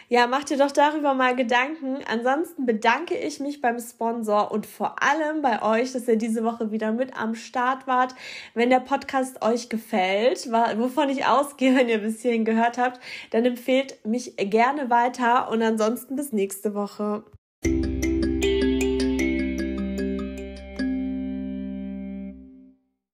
Ja, 0.08 0.26
mach 0.26 0.44
dir 0.44 0.56
doch 0.56 0.70
darüber 0.70 1.14
mal 1.14 1.34
Gedanken. 1.34 1.98
Ansonsten 2.06 2.66
bedanke 2.66 3.16
ich 3.16 3.40
mich 3.40 3.60
beim 3.60 3.78
Sponsor 3.80 4.52
und 4.52 4.66
vor 4.66 5.02
allem 5.02 5.42
bei 5.42 5.62
euch, 5.62 5.92
dass 5.92 6.06
ihr 6.06 6.16
diese 6.16 6.44
Woche 6.44 6.70
wieder 6.70 6.92
mit 6.92 7.16
am 7.16 7.34
Start 7.34 7.86
wart. 7.86 8.14
Wenn 8.54 8.70
der 8.70 8.80
Podcast 8.80 9.42
euch 9.42 9.68
gefällt, 9.68 10.50
wovon 10.76 11.08
ich 11.08 11.26
ausgehe, 11.26 11.74
wenn 11.76 11.88
ihr 11.88 11.98
bis 11.98 12.22
hierhin 12.22 12.44
gehört 12.44 12.78
habt, 12.78 13.00
dann 13.30 13.44
empfehlt 13.44 14.04
mich 14.04 14.36
gerne 14.36 14.90
weiter 14.90 15.50
und 15.50 15.62
ansonsten 15.62 16.16
bis 16.16 16.32
nächste 16.32 16.74
Woche. 16.74 17.24